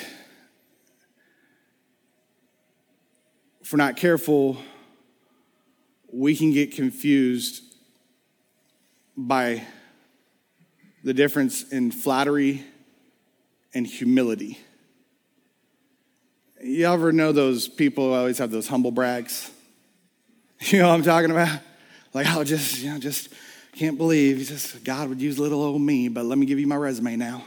if 3.66 3.74
we're 3.74 3.78
not 3.78 3.98
careful, 3.98 4.58
we 6.14 6.36
can 6.36 6.52
get 6.52 6.76
confused 6.76 7.64
by 9.18 9.64
the 11.04 11.16
difference 11.16 11.72
in 11.72 11.90
flattery 11.90 12.64
and 13.74 13.88
humility. 13.88 14.60
You 16.64 16.86
ever 16.86 17.12
know 17.12 17.32
those 17.32 17.68
people 17.68 18.10
who 18.10 18.14
always 18.14 18.38
have 18.38 18.52
those 18.52 18.68
humble 18.68 18.92
brags? 18.92 19.52
You 20.60 20.80
know 20.80 20.90
what 20.90 20.96
I'm 20.96 21.04
talking 21.04 21.32
about? 21.32 21.60
Like, 22.14 22.28
oh, 22.30 22.44
just, 22.44 22.80
you 22.82 22.92
know, 22.92 23.00
just 23.00 23.30
can't 23.74 23.98
believe 23.98 24.48
just 24.48 24.84
God 24.84 25.10
would 25.10 25.20
use 25.20 25.40
little 25.40 25.62
old 25.62 25.82
me, 25.82 26.08
but 26.08 26.24
let 26.24 26.38
me 26.38 26.46
give 26.46 26.60
you 26.60 26.68
my 26.68 26.78
resume 26.78 27.18
now. 27.18 27.44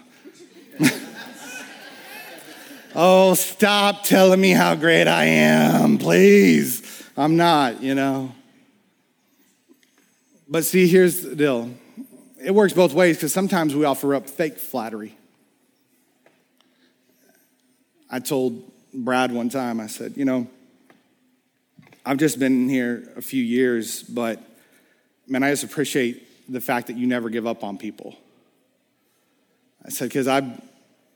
Oh, 2.95 3.35
stop 3.35 4.03
telling 4.03 4.41
me 4.41 4.51
how 4.51 4.75
great 4.75 5.07
I 5.07 5.25
am, 5.25 5.99
please. 5.99 7.05
I'm 7.17 7.37
not, 7.37 7.83
you 7.83 7.95
know. 7.95 8.33
But 10.49 10.65
see, 10.65 10.89
here's 10.89 11.23
the 11.23 11.37
deal 11.37 11.71
it 12.43 12.55
works 12.55 12.73
both 12.73 12.95
ways 12.95 13.17
because 13.17 13.33
sometimes 13.33 13.75
we 13.75 13.85
offer 13.85 14.15
up 14.15 14.29
fake 14.29 14.59
flattery. 14.59 15.17
I 18.11 18.21
told 18.21 18.63
Brad 18.95 19.33
one 19.33 19.51
time, 19.51 19.81
I 19.81 19.87
said, 19.87 20.17
you 20.17 20.25
know, 20.25 20.47
I've 22.07 22.17
just 22.17 22.39
been 22.39 22.69
here 22.71 23.13
a 23.17 23.23
few 23.23 23.43
years, 23.43 24.03
but 24.03 24.41
man, 25.27 25.43
I 25.43 25.51
just 25.51 25.65
appreciate 25.65 26.27
the 26.51 26.61
fact 26.61 26.87
that 26.87 26.97
you 26.97 27.07
never 27.07 27.29
give 27.29 27.47
up 27.47 27.63
on 27.63 27.77
people. 27.77 28.17
I 29.85 29.91
said, 29.91 30.09
because 30.09 30.27
I, 30.27 30.41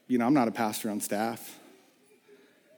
you 0.06 0.18
know, 0.18 0.26
I'm 0.26 0.34
not 0.34 0.48
a 0.48 0.52
pastor 0.52 0.90
on 0.90 1.00
staff. 1.00 1.58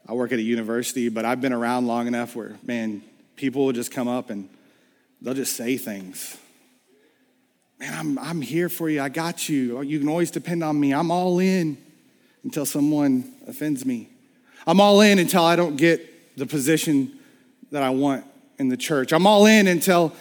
I 0.07 0.13
work 0.13 0.33
at 0.33 0.39
a 0.39 0.43
university, 0.43 1.09
but 1.09 1.25
I've 1.25 1.41
been 1.41 1.53
around 1.53 1.87
long 1.87 2.07
enough 2.07 2.37
where, 2.37 2.57
man, 2.63 3.03
people 3.37 3.65
will 3.65 3.73
just 3.73 3.91
come 3.91 4.07
up 4.07 4.31
and 4.31 4.49
they'll 5.23 5.35
just 5.35 5.57
say 5.57 5.77
things. 5.77 6.37
Man, 7.81 7.95
I'm, 7.95 8.19
I'm 8.19 8.43
here 8.43 8.69
for 8.69 8.89
you. 8.91 9.01
I 9.01 9.09
got 9.09 9.49
you. 9.49 9.81
You 9.83 9.99
can 9.99 10.09
always 10.09 10.31
depend 10.31 10.63
on 10.63 10.79
me. 10.79 10.93
I'm 10.93 11.11
all 11.11 11.39
in 11.39 11.79
until 12.45 12.67
someone 12.67 13.33
offends 13.49 13.87
me. 13.87 14.11
I'm 14.67 14.81
all 14.81 15.01
in 15.01 15.19
until 15.19 15.45
I 15.45 15.57
don't 15.57 15.77
get 15.77 16.37
the 16.37 16.47
position 16.47 17.19
that 17.73 17.83
I 17.83 17.91
want 17.91 18.25
in 18.59 18.69
the 18.69 18.77
church. 18.77 19.13
I'm 19.13 19.27
all 19.27 19.47
in 19.47 19.67
until 19.67 20.13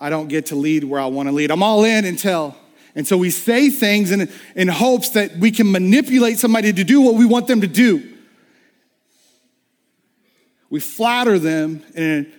I 0.00 0.10
don't 0.10 0.28
get 0.28 0.46
to 0.46 0.56
lead 0.56 0.84
where 0.84 1.00
I 1.00 1.06
want 1.06 1.28
to 1.28 1.32
lead. 1.34 1.50
I'm 1.50 1.62
all 1.62 1.84
in 1.84 2.04
until. 2.04 2.56
And 2.94 3.06
so 3.06 3.16
we 3.16 3.30
say 3.30 3.70
things 3.70 4.10
in, 4.10 4.28
in 4.56 4.68
hopes 4.68 5.10
that 5.10 5.36
we 5.36 5.52
can 5.52 5.70
manipulate 5.70 6.38
somebody 6.38 6.72
to 6.72 6.84
do 6.84 7.00
what 7.00 7.14
we 7.14 7.24
want 7.24 7.46
them 7.46 7.60
to 7.60 7.66
do. 7.68 8.17
We 10.70 10.80
flatter 10.80 11.38
them 11.38 11.82
in 11.94 12.32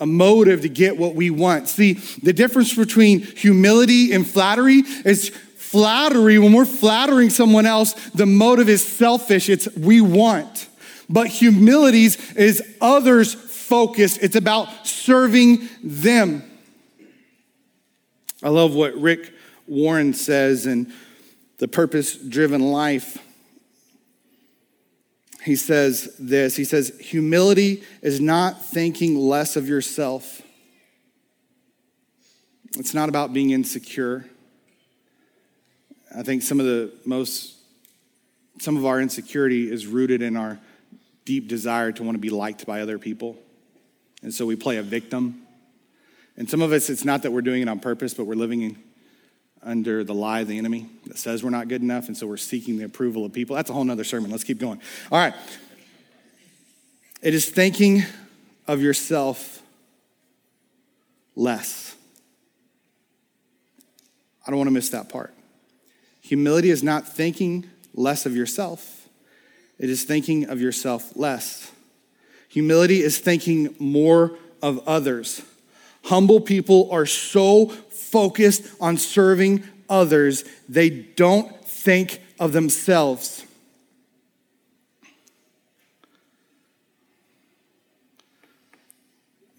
a 0.00 0.06
motive 0.06 0.62
to 0.62 0.68
get 0.68 0.96
what 0.96 1.14
we 1.14 1.30
want. 1.30 1.68
See, 1.68 1.94
the 2.22 2.32
difference 2.32 2.74
between 2.74 3.20
humility 3.20 4.12
and 4.12 4.26
flattery 4.26 4.82
is 5.04 5.28
flattery, 5.28 6.38
when 6.38 6.52
we're 6.52 6.64
flattering 6.64 7.30
someone 7.30 7.66
else, 7.66 7.92
the 8.10 8.26
motive 8.26 8.68
is 8.68 8.84
selfish, 8.84 9.48
it's 9.48 9.68
we 9.76 10.00
want. 10.00 10.68
But 11.08 11.28
humility 11.28 12.04
is 12.04 12.62
others 12.80 13.34
focused, 13.34 14.18
it's 14.22 14.36
about 14.36 14.86
serving 14.86 15.68
them. 15.84 16.42
I 18.42 18.48
love 18.48 18.74
what 18.74 18.94
Rick 18.96 19.32
Warren 19.66 20.14
says 20.14 20.66
in 20.66 20.92
The 21.58 21.68
Purpose 21.68 22.16
Driven 22.16 22.72
Life 22.72 23.18
he 25.44 25.56
says 25.56 26.14
this 26.18 26.56
He 26.56 26.64
says, 26.64 26.92
Humility 27.00 27.82
is 28.02 28.20
not 28.20 28.64
thinking 28.64 29.16
less 29.16 29.56
of 29.56 29.68
yourself. 29.68 30.42
It's 32.78 32.94
not 32.94 33.08
about 33.08 33.32
being 33.32 33.50
insecure. 33.50 34.24
I 36.16 36.22
think 36.22 36.42
some 36.42 36.60
of 36.60 36.66
the 36.66 36.92
most, 37.04 37.56
some 38.60 38.76
of 38.76 38.84
our 38.86 39.00
insecurity 39.00 39.70
is 39.70 39.86
rooted 39.86 40.22
in 40.22 40.36
our 40.36 40.58
deep 41.24 41.48
desire 41.48 41.92
to 41.92 42.02
want 42.02 42.14
to 42.16 42.20
be 42.20 42.30
liked 42.30 42.66
by 42.66 42.80
other 42.80 42.98
people. 42.98 43.36
And 44.22 44.32
so 44.32 44.46
we 44.46 44.56
play 44.56 44.76
a 44.76 44.82
victim. 44.82 45.42
And 46.36 46.48
some 46.48 46.62
of 46.62 46.72
us, 46.72 46.90
it's 46.90 47.04
not 47.04 47.22
that 47.22 47.32
we're 47.32 47.42
doing 47.42 47.62
it 47.62 47.68
on 47.68 47.80
purpose, 47.80 48.14
but 48.14 48.24
we're 48.24 48.34
living 48.34 48.62
in 48.62 48.78
under 49.62 50.04
the 50.04 50.14
lie 50.14 50.40
of 50.40 50.48
the 50.48 50.58
enemy 50.58 50.88
that 51.06 51.18
says 51.18 51.42
we're 51.42 51.50
not 51.50 51.68
good 51.68 51.82
enough, 51.82 52.08
and 52.08 52.16
so 52.16 52.26
we're 52.26 52.36
seeking 52.36 52.78
the 52.78 52.84
approval 52.84 53.24
of 53.24 53.32
people. 53.32 53.56
That's 53.56 53.70
a 53.70 53.72
whole 53.72 53.84
nother 53.84 54.04
sermon. 54.04 54.30
Let's 54.30 54.44
keep 54.44 54.58
going. 54.58 54.80
All 55.12 55.18
right. 55.18 55.34
It 57.22 57.34
is 57.34 57.50
thinking 57.50 58.02
of 58.66 58.80
yourself 58.80 59.62
less. 61.36 61.94
I 64.46 64.50
don't 64.50 64.58
want 64.58 64.68
to 64.68 64.72
miss 64.72 64.88
that 64.90 65.08
part. 65.08 65.34
Humility 66.22 66.70
is 66.70 66.82
not 66.82 67.06
thinking 67.06 67.68
less 67.94 68.24
of 68.24 68.36
yourself, 68.36 69.08
it 69.78 69.90
is 69.90 70.04
thinking 70.04 70.48
of 70.48 70.60
yourself 70.60 71.16
less. 71.16 71.72
Humility 72.48 73.00
is 73.02 73.18
thinking 73.18 73.74
more 73.78 74.36
of 74.62 74.86
others. 74.86 75.42
Humble 76.04 76.40
people 76.40 76.88
are 76.90 77.06
so 77.06 77.66
focused 78.10 78.64
on 78.80 78.96
serving 78.96 79.64
others, 79.88 80.44
they 80.68 80.90
don't 80.90 81.64
think 81.64 82.20
of 82.38 82.52
themselves. 82.52 83.44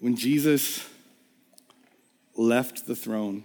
When 0.00 0.16
Jesus 0.16 0.84
left 2.36 2.86
the 2.86 2.96
throne 2.96 3.44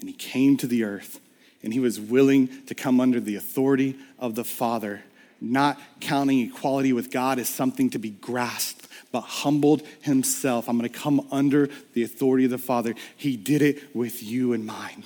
and 0.00 0.08
he 0.08 0.14
came 0.14 0.56
to 0.58 0.66
the 0.66 0.84
earth 0.84 1.20
and 1.62 1.72
he 1.72 1.80
was 1.80 1.98
willing 1.98 2.66
to 2.66 2.74
come 2.74 3.00
under 3.00 3.18
the 3.18 3.36
authority 3.36 3.96
of 4.18 4.34
the 4.34 4.44
Father, 4.44 5.04
not 5.40 5.78
counting 6.00 6.40
equality 6.40 6.92
with 6.92 7.10
God 7.10 7.38
as 7.38 7.48
something 7.48 7.90
to 7.90 7.98
be 7.98 8.10
grasped, 8.10 8.88
but 9.12 9.22
humbled 9.22 9.82
himself. 10.00 10.68
I'm 10.68 10.78
going 10.78 10.90
to 10.90 10.98
come 10.98 11.26
under 11.30 11.68
the 11.92 12.02
authority 12.02 12.44
of 12.44 12.50
the 12.50 12.58
Father. 12.58 12.94
He 13.16 13.36
did 13.36 13.62
it 13.62 13.94
with 13.94 14.22
you 14.22 14.52
in 14.52 14.66
mind. 14.66 15.04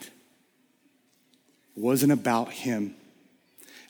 It 1.76 1.82
wasn't 1.82 2.12
about 2.12 2.50
him. 2.50 2.94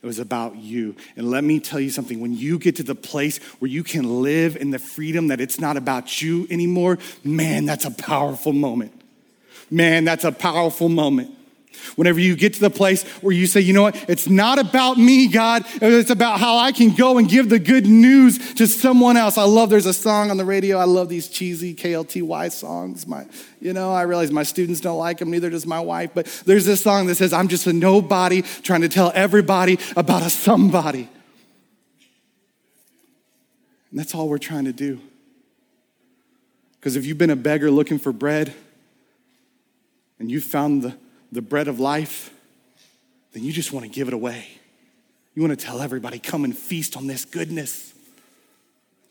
It 0.03 0.07
was 0.07 0.18
about 0.18 0.57
you. 0.57 0.94
And 1.16 1.29
let 1.29 1.42
me 1.42 1.59
tell 1.59 1.81
you 1.81 1.90
something 1.90 2.20
when 2.20 2.33
you 2.33 2.59
get 2.59 2.77
to 2.77 2.83
the 2.83 2.94
place 2.94 3.38
where 3.59 3.70
you 3.70 3.83
can 3.83 4.22
live 4.22 4.57
in 4.57 4.70
the 4.70 4.79
freedom 4.79 5.29
that 5.29 5.40
it's 5.40 5.59
not 5.59 5.77
about 5.77 6.22
you 6.22 6.46
anymore, 6.51 6.98
man, 7.24 7.66
that's 7.66 7.85
a 7.85 7.90
powerful 7.90 8.53
moment. 8.53 8.92
Man, 9.70 10.05
that's 10.05 10.24
a 10.24 10.33
powerful 10.33 10.88
moment. 10.88 11.35
Whenever 11.96 12.20
you 12.20 12.36
get 12.36 12.54
to 12.54 12.60
the 12.60 12.70
place 12.70 13.02
where 13.22 13.32
you 13.32 13.46
say, 13.46 13.60
you 13.60 13.72
know 13.72 13.82
what, 13.82 14.08
it's 14.08 14.28
not 14.28 14.58
about 14.58 14.98
me, 14.98 15.28
God, 15.28 15.64
it's 15.80 16.10
about 16.10 16.40
how 16.40 16.58
I 16.58 16.72
can 16.72 16.94
go 16.94 17.18
and 17.18 17.28
give 17.28 17.48
the 17.48 17.58
good 17.58 17.86
news 17.86 18.54
to 18.54 18.66
someone 18.66 19.16
else. 19.16 19.38
I 19.38 19.44
love 19.44 19.70
there's 19.70 19.86
a 19.86 19.92
song 19.92 20.30
on 20.30 20.36
the 20.36 20.44
radio. 20.44 20.78
I 20.78 20.84
love 20.84 21.08
these 21.08 21.28
cheesy 21.28 21.74
KLTY 21.74 22.50
songs. 22.52 23.06
My, 23.06 23.26
you 23.60 23.72
know, 23.72 23.92
I 23.92 24.02
realize 24.02 24.30
my 24.30 24.42
students 24.42 24.80
don't 24.80 24.98
like 24.98 25.18
them, 25.18 25.30
neither 25.30 25.50
does 25.50 25.66
my 25.66 25.80
wife, 25.80 26.10
but 26.14 26.26
there's 26.46 26.66
this 26.66 26.82
song 26.82 27.06
that 27.06 27.16
says, 27.16 27.32
I'm 27.32 27.48
just 27.48 27.66
a 27.66 27.72
nobody 27.72 28.42
trying 28.42 28.82
to 28.82 28.88
tell 28.88 29.12
everybody 29.14 29.78
about 29.96 30.22
a 30.22 30.30
somebody. 30.30 31.08
And 33.90 33.98
that's 33.98 34.14
all 34.14 34.28
we're 34.28 34.38
trying 34.38 34.66
to 34.66 34.72
do. 34.72 35.00
Because 36.78 36.96
if 36.96 37.06
you've 37.06 37.18
been 37.18 37.30
a 37.30 37.36
beggar 37.36 37.70
looking 37.70 37.98
for 37.98 38.12
bread 38.12 38.54
and 40.18 40.30
you 40.30 40.40
found 40.40 40.82
the 40.82 40.96
the 41.32 41.42
bread 41.42 41.68
of 41.68 41.78
life, 41.78 42.32
then 43.32 43.44
you 43.44 43.52
just 43.52 43.72
want 43.72 43.84
to 43.84 43.90
give 43.90 44.08
it 44.08 44.14
away. 44.14 44.46
You 45.34 45.42
want 45.42 45.58
to 45.58 45.64
tell 45.64 45.80
everybody, 45.80 46.18
come 46.18 46.44
and 46.44 46.56
feast 46.56 46.96
on 46.96 47.06
this 47.06 47.24
goodness. 47.24 47.94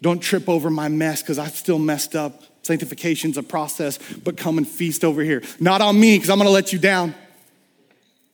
Don't 0.01 0.19
trip 0.19 0.49
over 0.49 0.69
my 0.69 0.89
mess 0.89 1.21
because 1.21 1.39
I 1.39 1.47
still 1.47 1.79
messed 1.79 2.15
up. 2.15 2.43
Sanctification's 2.63 3.37
a 3.37 3.43
process, 3.43 3.97
but 4.23 4.35
come 4.35 4.57
and 4.57 4.67
feast 4.67 5.03
over 5.05 5.21
here. 5.21 5.41
Not 5.59 5.81
on 5.81 5.99
me 5.99 6.17
because 6.17 6.29
I'm 6.29 6.37
going 6.37 6.47
to 6.47 6.53
let 6.53 6.73
you 6.73 6.79
down. 6.79 7.15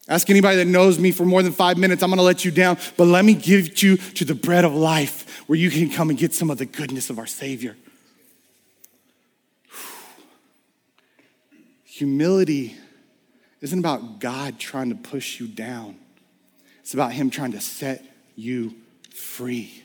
Ask 0.08 0.28
anybody 0.28 0.56
that 0.56 0.66
knows 0.66 0.98
me 0.98 1.12
for 1.12 1.24
more 1.24 1.42
than 1.42 1.52
five 1.52 1.78
minutes, 1.78 2.02
I'm 2.02 2.10
going 2.10 2.18
to 2.18 2.24
let 2.24 2.44
you 2.44 2.50
down, 2.50 2.76
but 2.96 3.06
let 3.06 3.24
me 3.24 3.32
give 3.32 3.80
you 3.82 3.96
to 3.96 4.24
the 4.24 4.34
bread 4.34 4.64
of 4.64 4.74
life 4.74 5.44
where 5.48 5.58
you 5.58 5.70
can 5.70 5.88
come 5.88 6.10
and 6.10 6.18
get 6.18 6.34
some 6.34 6.50
of 6.50 6.58
the 6.58 6.66
goodness 6.66 7.08
of 7.08 7.18
our 7.18 7.26
Savior. 7.26 7.76
Humility 11.84 12.76
isn't 13.64 13.78
about 13.78 14.18
God 14.20 14.58
trying 14.58 14.90
to 14.90 14.94
push 14.94 15.40
you 15.40 15.48
down, 15.48 15.96
it's 16.80 16.92
about 16.92 17.12
Him 17.12 17.30
trying 17.30 17.52
to 17.52 17.62
set 17.62 18.04
you 18.36 18.74
free. 19.10 19.82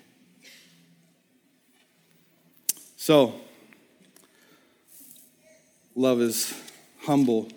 So, 2.97 3.39
love 5.95 6.19
is 6.19 6.53
humble. 7.03 7.47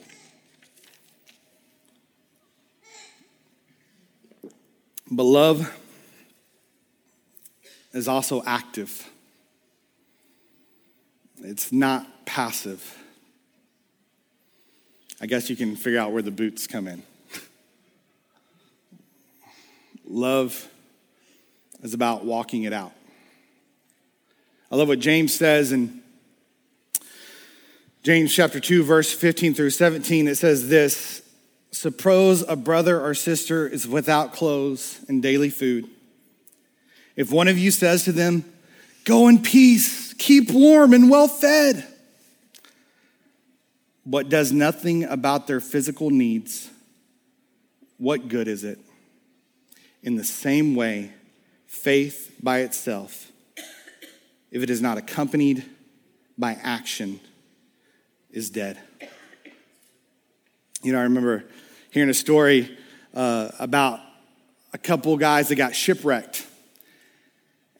But 5.11 5.25
love 5.25 5.77
is 7.93 8.07
also 8.07 8.45
active. 8.47 9.11
It's 11.39 11.73
not 11.73 12.27
passive. 12.27 13.02
I 15.23 15.27
guess 15.27 15.49
you 15.49 15.55
can 15.55 15.77
figure 15.77 16.01
out 16.01 16.11
where 16.11 16.21
the 16.21 16.33
boots 16.33 16.67
come 16.67 16.89
in. 16.89 17.01
Love 20.05 20.69
is 21.81 21.95
about 21.95 22.25
walking 22.25 22.65
it 22.65 22.73
out. 22.73 22.93
I 24.73 24.75
love 24.75 24.89
what 24.89 24.99
James 24.99 25.33
says 25.33 25.71
in 25.71 26.03
James 28.03 28.35
chapter 28.35 28.59
2, 28.59 28.83
verse 28.83 29.13
15 29.13 29.55
through 29.55 29.71
17. 29.71 30.27
It 30.27 30.39
says 30.39 30.69
this 30.69 31.23
Suppose 31.71 32.43
a 32.49 32.57
brother 32.57 33.01
or 33.01 33.15
sister 33.15 33.69
is 33.69 33.87
without 33.87 34.33
clothes 34.33 35.05
and 35.09 35.23
daily 35.23 35.51
food. 35.51 35.89
If 37.15 37.31
one 37.31 37.47
of 37.47 37.57
you 37.57 37.71
says 37.71 38.05
to 38.05 38.13
them, 38.13 38.45
Go 39.05 39.29
in 39.29 39.41
peace, 39.41 40.15
keep 40.15 40.51
warm 40.51 40.93
and 40.93 41.09
well 41.09 41.29
fed, 41.29 41.87
but 44.05 44.29
does 44.29 44.53
nothing 44.53 45.05
about 45.05 45.47
their 45.47 45.61
physical 45.61 46.11
needs, 46.11 46.71
what 47.99 48.29
good 48.29 48.49
is 48.49 48.65
it? 48.65 48.79
In 50.03 50.17
the 50.17 50.25
same 50.25 50.75
way, 50.75 51.12
faith 51.67 52.35
by 52.43 52.61
itself, 52.61 53.31
if 54.51 54.62
it 54.62 54.71
is 54.71 54.83
not 54.83 54.99
accompanied 54.99 55.65
by 56.37 56.59
action, 56.62 57.21
is 58.31 58.51
dead. 58.51 58.79
You 60.83 60.93
know, 60.93 60.99
I 60.99 61.03
remember 61.03 61.45
hearing 61.91 62.11
a 62.11 62.15
story 62.15 62.77
uh, 63.15 63.51
about 63.59 64.01
a 64.73 64.79
couple 64.79 65.17
guys 65.17 65.49
that 65.49 65.57
got 65.57 65.75
shipwrecked 65.75 66.47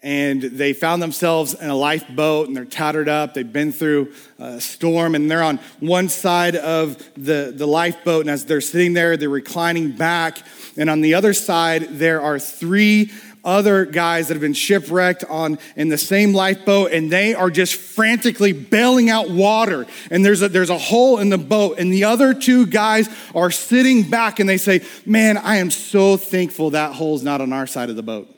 and 0.03 0.43
they 0.43 0.73
found 0.73 1.01
themselves 1.01 1.55
in 1.55 1.71
a 1.71 1.77
lifeboat 1.77 2.49
and 2.49 2.57
they're 2.57 2.65
tattered 2.65 3.09
up. 3.09 3.35
They've 3.35 3.51
been 3.51 3.71
through 3.71 4.13
a 4.39 4.61
storm 4.61 5.15
and 5.15 5.31
they're 5.31 5.43
on 5.43 5.61
one 5.79 6.09
side 6.09 6.57
of 6.57 6.99
the, 7.15 7.53
the 7.55 7.67
lifeboat. 7.67 8.23
And 8.23 8.31
as 8.31 8.45
they're 8.45 8.61
sitting 8.61 8.95
there, 8.95 9.17
they're 9.17 9.29
reclining 9.29 9.93
back. 9.93 10.39
And 10.77 10.91
on 10.91 11.03
the 11.03 11.15
other 11.15 11.33
side, 11.33 11.99
there 11.99 12.21
are 12.21 12.41
three 12.41 13.13
other 13.45 13.85
guys 13.85 14.29
that 14.29 14.35
have 14.35 14.41
been 14.41 14.53
shipwrecked 14.53 15.25
on 15.25 15.59
in 15.77 15.89
the 15.89 15.99
same 15.99 16.33
lifeboat 16.33 16.93
and 16.93 17.11
they 17.11 17.35
are 17.35 17.51
just 17.51 17.75
frantically 17.75 18.53
bailing 18.53 19.11
out 19.11 19.29
water 19.31 19.85
and 20.13 20.25
there's 20.25 20.43
a 20.43 20.49
there's 20.49 20.71
a 20.71 20.79
hole 20.79 21.19
in 21.19 21.29
the 21.29 21.39
boat 21.39 21.77
and 21.81 21.93
the 21.93 22.05
other 22.05 22.35
two 22.35 22.65
guys 22.67 23.09
are 23.35 23.51
sitting 23.51 24.09
back 24.09 24.39
and 24.39 24.49
they 24.49 24.57
say 24.57 24.81
man 25.05 25.37
i 25.37 25.57
am 25.57 25.73
so 25.73 26.17
thankful 26.17 26.71
that 26.71 26.95
hole's 26.95 27.25
not 27.25 27.41
on 27.41 27.53
our 27.53 27.67
side 27.67 27.91
of 27.91 27.97
the 27.97 28.03
boat 28.03 28.33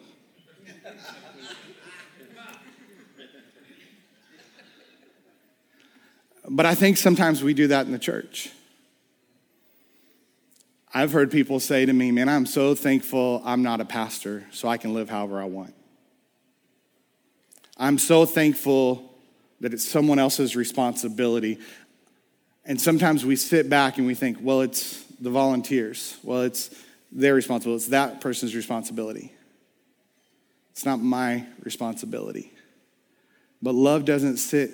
But 6.55 6.67
I 6.67 6.77
think 6.77 6.99
sometimes 6.99 7.43
we 7.43 7.53
do 7.53 7.67
that 7.67 7.85
in 7.85 7.91
the 7.91 7.99
church. 7.99 8.49
I've 10.95 11.11
heard 11.11 11.33
people 11.33 11.59
say 11.59 11.85
to 11.85 11.93
me, 11.93 12.13
Man, 12.13 12.29
I'm 12.29 12.47
so 12.47 12.77
thankful 12.77 13.43
I'm 13.45 13.65
not 13.65 13.81
a 13.81 13.85
pastor, 13.85 14.45
so 14.53 14.69
I 14.69 14.77
can 14.77 14.95
live 14.95 15.11
however 15.11 15.43
I 15.43 15.47
want. 15.47 15.75
I'm 17.77 17.99
so 17.99 18.25
thankful 18.25 19.13
that 19.63 19.75
it's 19.75 19.85
someone 19.85 20.21
else's 20.21 20.55
responsibility. 20.55 21.59
And 22.65 22.81
sometimes 22.81 23.25
we 23.25 23.35
sit 23.35 23.69
back 23.69 23.99
and 23.99 24.07
we 24.07 24.15
think, 24.15 24.39
well, 24.41 24.61
it's 24.61 25.03
the 25.21 25.31
volunteers. 25.31 26.19
Well, 26.23 26.43
it's 26.43 26.71
their 27.11 27.35
responsibility. 27.35 27.79
It's 27.83 27.89
that 27.89 28.21
person's 28.21 28.55
responsibility. 28.55 29.33
It's 30.71 30.85
not 30.85 31.01
my 31.01 31.47
responsibility. 31.65 32.53
But 33.61 33.75
love 33.75 34.05
doesn't 34.05 34.37
sit 34.37 34.71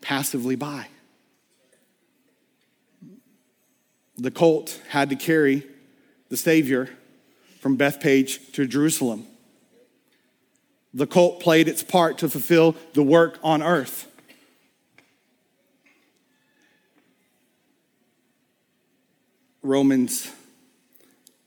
passively 0.00 0.56
by. 0.56 0.88
The 4.16 4.30
colt 4.30 4.80
had 4.88 5.10
to 5.10 5.16
carry 5.16 5.64
the 6.28 6.36
Savior 6.36 6.90
from 7.60 7.76
Bethpage 7.76 8.52
to 8.52 8.66
Jerusalem. 8.66 9.26
The 10.94 11.06
colt 11.06 11.40
played 11.40 11.68
its 11.68 11.82
part 11.82 12.18
to 12.18 12.28
fulfill 12.28 12.74
the 12.94 13.02
work 13.02 13.38
on 13.42 13.62
earth. 13.62 14.10
Romans 19.62 20.30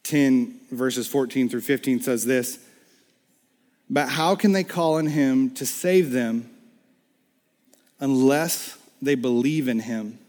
10, 0.04 0.60
verses 0.72 1.08
14 1.08 1.50
through 1.50 1.62
15 1.62 2.02
says 2.02 2.26
this 2.26 2.60
But 3.90 4.10
how 4.10 4.36
can 4.36 4.52
they 4.52 4.64
call 4.64 4.96
on 4.96 5.08
him 5.08 5.52
to 5.52 5.66
save 5.66 6.12
them 6.12 6.50
unless 8.00 8.78
they 9.02 9.16
believe 9.16 9.68
in 9.68 9.80
him. 9.80 10.20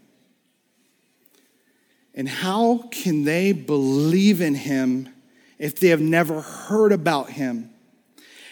And 2.14 2.28
how 2.28 2.88
can 2.90 3.24
they 3.24 3.52
believe 3.52 4.40
in 4.40 4.54
him 4.54 5.08
if 5.58 5.78
they 5.78 5.88
have 5.88 6.00
never 6.00 6.40
heard 6.40 6.92
about 6.92 7.30
him? 7.30 7.70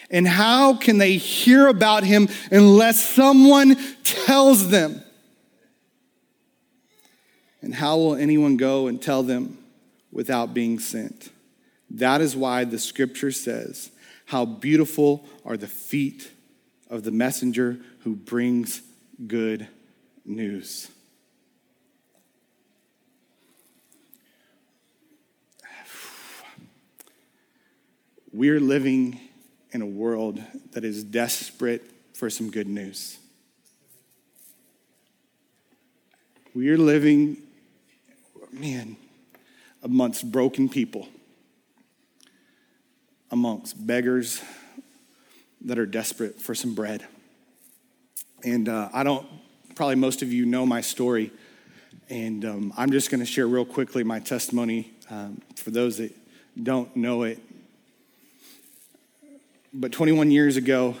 And 0.09 0.27
how 0.27 0.75
can 0.75 0.97
they 0.97 1.17
hear 1.17 1.67
about 1.67 2.03
him 2.03 2.29
unless 2.51 3.03
someone 3.03 3.77
tells 4.03 4.69
them? 4.69 5.03
And 7.61 7.75
how 7.75 7.97
will 7.97 8.15
anyone 8.15 8.57
go 8.57 8.87
and 8.87 9.01
tell 9.01 9.21
them 9.21 9.57
without 10.11 10.53
being 10.53 10.79
sent? 10.79 11.29
That 11.91 12.21
is 12.21 12.35
why 12.35 12.63
the 12.63 12.79
scripture 12.79 13.31
says, 13.31 13.91
How 14.25 14.45
beautiful 14.45 15.25
are 15.45 15.57
the 15.57 15.67
feet 15.67 16.31
of 16.89 17.03
the 17.03 17.11
messenger 17.11 17.77
who 17.99 18.15
brings 18.15 18.81
good 19.27 19.67
news. 20.25 20.89
We're 28.31 28.59
living 28.59 29.19
in 29.71 29.81
a 29.81 29.85
world 29.85 30.41
that 30.71 30.83
is 30.83 31.03
desperate 31.03 31.83
for 32.13 32.29
some 32.29 32.51
good 32.51 32.67
news. 32.67 33.17
We're 36.53 36.77
living, 36.77 37.37
man, 38.51 38.97
amongst 39.81 40.31
broken 40.31 40.69
people, 40.69 41.07
amongst 43.31 43.85
beggars 43.85 44.41
that 45.61 45.79
are 45.79 45.85
desperate 45.85 46.39
for 46.39 46.53
some 46.53 46.75
bread. 46.75 47.05
And 48.43 48.69
uh, 48.69 48.89
I 48.93 49.03
don't, 49.03 49.27
probably 49.75 49.95
most 49.95 50.21
of 50.21 50.31
you 50.31 50.45
know 50.45 50.65
my 50.65 50.81
story. 50.81 51.31
And 52.09 52.45
um, 52.45 52.73
I'm 52.77 52.91
just 52.91 53.11
going 53.11 53.19
to 53.19 53.25
share 53.25 53.47
real 53.47 53.65
quickly 53.65 54.03
my 54.03 54.19
testimony 54.19 54.91
um, 55.09 55.41
for 55.55 55.71
those 55.71 55.97
that 55.97 56.15
don't 56.61 56.95
know 56.95 57.23
it. 57.23 57.39
But 59.73 59.91
21 59.91 60.31
years 60.31 60.57
ago, 60.57 60.95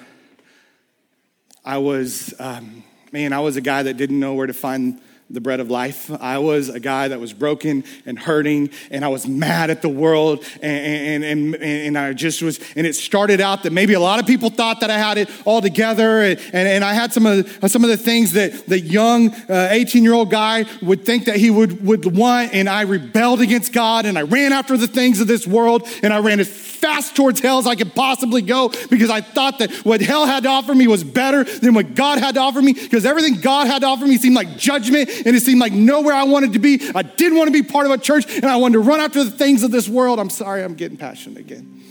I 1.65 1.77
was, 1.77 2.33
um, 2.39 2.83
man, 3.11 3.33
I 3.33 3.39
was 3.39 3.55
a 3.55 3.61
guy 3.61 3.83
that 3.83 3.95
didn't 3.97 4.19
know 4.19 4.33
where 4.33 4.47
to 4.47 4.53
find 4.53 5.01
the 5.29 5.39
bread 5.39 5.59
of 5.59 5.69
life. 5.69 6.09
I 6.19 6.39
was 6.39 6.69
a 6.69 6.79
guy 6.79 7.07
that 7.07 7.19
was 7.19 7.33
broken 7.33 7.83
and 8.05 8.17
hurting, 8.17 8.71
and 8.89 9.05
I 9.05 9.09
was 9.09 9.27
mad 9.27 9.69
at 9.69 9.81
the 9.81 9.89
world, 9.89 10.43
and, 10.61 11.23
and, 11.23 11.53
and, 11.53 11.63
and 11.63 11.97
I 11.97 12.13
just 12.13 12.41
was, 12.41 12.59
and 12.75 12.87
it 12.87 12.95
started 12.95 13.39
out 13.39 13.63
that 13.63 13.71
maybe 13.71 13.93
a 13.93 13.99
lot 13.99 14.19
of 14.19 14.25
people 14.25 14.49
thought 14.49 14.79
that 14.79 14.89
I 14.89 14.97
had 14.97 15.17
it 15.19 15.29
all 15.45 15.61
together, 15.61 16.21
and, 16.23 16.39
and, 16.53 16.83
I 16.83 16.93
had 16.93 17.13
some 17.13 17.25
of, 17.25 17.61
the, 17.61 17.69
some 17.69 17.83
of 17.83 17.89
the 17.89 17.97
things 17.97 18.33
that 18.33 18.65
the 18.65 18.79
young 18.79 19.33
18 19.49 20.01
uh, 20.01 20.03
year 20.03 20.13
old 20.13 20.31
guy 20.31 20.65
would 20.81 21.05
think 21.05 21.25
that 21.25 21.35
he 21.35 21.51
would, 21.51 21.85
would 21.85 22.17
want, 22.17 22.53
and 22.53 22.67
I 22.67 22.81
rebelled 22.81 23.41
against 23.41 23.71
God, 23.71 24.05
and 24.05 24.17
I 24.17 24.23
ran 24.23 24.51
after 24.51 24.77
the 24.77 24.87
things 24.87 25.21
of 25.21 25.27
this 25.27 25.45
world, 25.45 25.87
and 26.01 26.11
I 26.11 26.19
ran 26.19 26.39
as 26.39 26.49
fast 26.79 27.15
towards 27.15 27.39
hell 27.39 27.59
as 27.59 27.67
I 27.67 27.75
could 27.75 27.93
possibly 27.93 28.41
go 28.41 28.71
because 28.89 29.09
I 29.09 29.21
thought 29.21 29.59
that 29.59 29.71
what 29.85 30.01
hell 30.01 30.25
had 30.25 30.43
to 30.43 30.49
offer 30.49 30.73
me 30.73 30.87
was 30.87 31.03
better 31.03 31.43
than 31.43 31.73
what 31.73 31.93
God 31.93 32.19
had 32.19 32.35
to 32.35 32.41
offer 32.41 32.61
me 32.61 32.73
because 32.73 33.05
everything 33.05 33.41
God 33.41 33.67
had 33.67 33.79
to 33.79 33.87
offer 33.87 34.05
me 34.05 34.17
seemed 34.17 34.35
like 34.35 34.57
judgment 34.57 35.09
and 35.25 35.35
it 35.35 35.41
seemed 35.41 35.59
like 35.59 35.73
nowhere 35.73 36.13
I 36.13 36.23
wanted 36.23 36.53
to 36.53 36.59
be. 36.59 36.81
I 36.93 37.01
didn't 37.01 37.37
want 37.37 37.47
to 37.47 37.63
be 37.63 37.63
part 37.63 37.85
of 37.85 37.91
a 37.91 37.97
church 37.97 38.25
and 38.35 38.45
I 38.45 38.57
wanted 38.57 38.73
to 38.73 38.79
run 38.79 38.99
after 38.99 39.23
the 39.23 39.31
things 39.31 39.63
of 39.63 39.71
this 39.71 39.87
world. 39.87 40.19
I'm 40.19 40.29
sorry, 40.29 40.63
I'm 40.63 40.75
getting 40.75 40.97
passionate 40.97 41.39
again. 41.39 41.81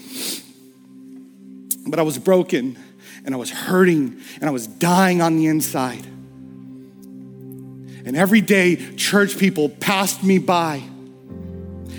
But 1.87 1.99
I 1.99 2.03
was 2.03 2.19
broken 2.19 2.79
and 3.25 3.35
I 3.35 3.39
was 3.39 3.51
hurting 3.51 4.21
and 4.37 4.45
I 4.45 4.51
was 4.51 4.67
dying 4.67 5.21
on 5.21 5.37
the 5.37 5.47
inside. 5.47 6.07
And 8.07 8.17
every 8.17 8.41
day, 8.41 8.77
church 8.97 9.39
people 9.39 9.69
passed 9.69 10.23
me 10.23 10.39
by 10.39 10.83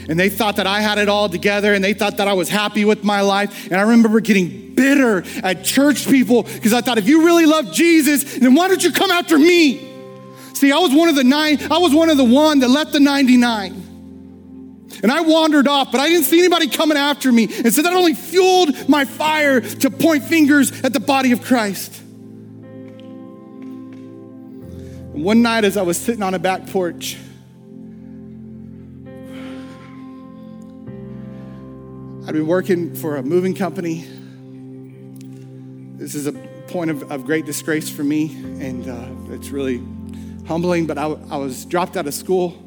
and 0.09 0.19
they 0.19 0.29
thought 0.29 0.55
that 0.55 0.65
I 0.65 0.81
had 0.81 0.97
it 0.97 1.07
all 1.07 1.29
together 1.29 1.71
and 1.75 1.83
they 1.83 1.93
thought 1.93 2.17
that 2.17 2.27
I 2.27 2.33
was 2.33 2.49
happy 2.49 2.83
with 2.83 3.03
my 3.03 3.21
life. 3.21 3.67
And 3.67 3.75
I 3.75 3.81
remember 3.81 4.19
getting 4.19 4.73
bitter 4.73 5.23
at 5.43 5.63
church 5.63 6.07
people 6.07 6.43
because 6.43 6.73
I 6.73 6.81
thought, 6.81 6.97
if 6.97 7.07
you 7.07 7.25
really 7.25 7.45
love 7.45 7.71
Jesus, 7.71 8.39
then 8.39 8.55
why 8.55 8.67
don't 8.69 8.83
you 8.83 8.91
come 8.91 9.11
after 9.11 9.37
me? 9.37 9.88
See, 10.59 10.73
I 10.73 10.77
was 10.79 10.93
one 10.93 11.07
of 11.07 11.15
the 11.15 11.23
nine, 11.23 11.57
I 11.71 11.77
was 11.77 11.93
one 11.93 12.09
of 12.09 12.17
the 12.17 12.25
one 12.25 12.59
that 12.59 12.67
left 12.67 12.91
the 12.91 12.99
99. 12.99 14.89
And 15.01 15.09
I 15.09 15.21
wandered 15.21 15.69
off, 15.69 15.89
but 15.89 16.01
I 16.01 16.09
didn't 16.09 16.25
see 16.25 16.37
anybody 16.37 16.67
coming 16.67 16.97
after 16.97 17.31
me. 17.31 17.45
And 17.45 17.73
so 17.73 17.81
that 17.81 17.93
only 17.93 18.13
fueled 18.13 18.89
my 18.89 19.05
fire 19.05 19.61
to 19.61 19.89
point 19.89 20.25
fingers 20.25 20.73
at 20.83 20.91
the 20.91 20.99
body 20.99 21.31
of 21.31 21.41
Christ. 21.45 22.01
And 25.13 25.23
one 25.23 25.41
night, 25.41 25.63
as 25.63 25.77
I 25.77 25.81
was 25.81 25.97
sitting 25.97 26.23
on 26.23 26.33
a 26.33 26.39
back 26.39 26.67
porch, 26.67 27.15
I'd 32.27 32.33
been 32.33 32.47
working 32.47 32.95
for 32.95 33.15
a 33.15 33.23
moving 33.23 33.55
company. 33.55 34.05
This 35.95 36.15
is 36.15 36.27
a 36.27 36.33
point 36.67 36.91
of, 36.91 37.09
of 37.09 37.23
great 37.23 37.45
disgrace 37.45 37.89
for 37.89 38.03
me, 38.03 38.35
and 38.59 38.89
uh, 38.89 39.07
it's 39.33 39.51
really 39.51 39.81
humbling. 40.49 40.85
But 40.85 40.97
I, 40.97 41.05
I 41.05 41.37
was 41.37 41.63
dropped 41.63 41.95
out 41.95 42.05
of 42.05 42.13
school. 42.13 42.57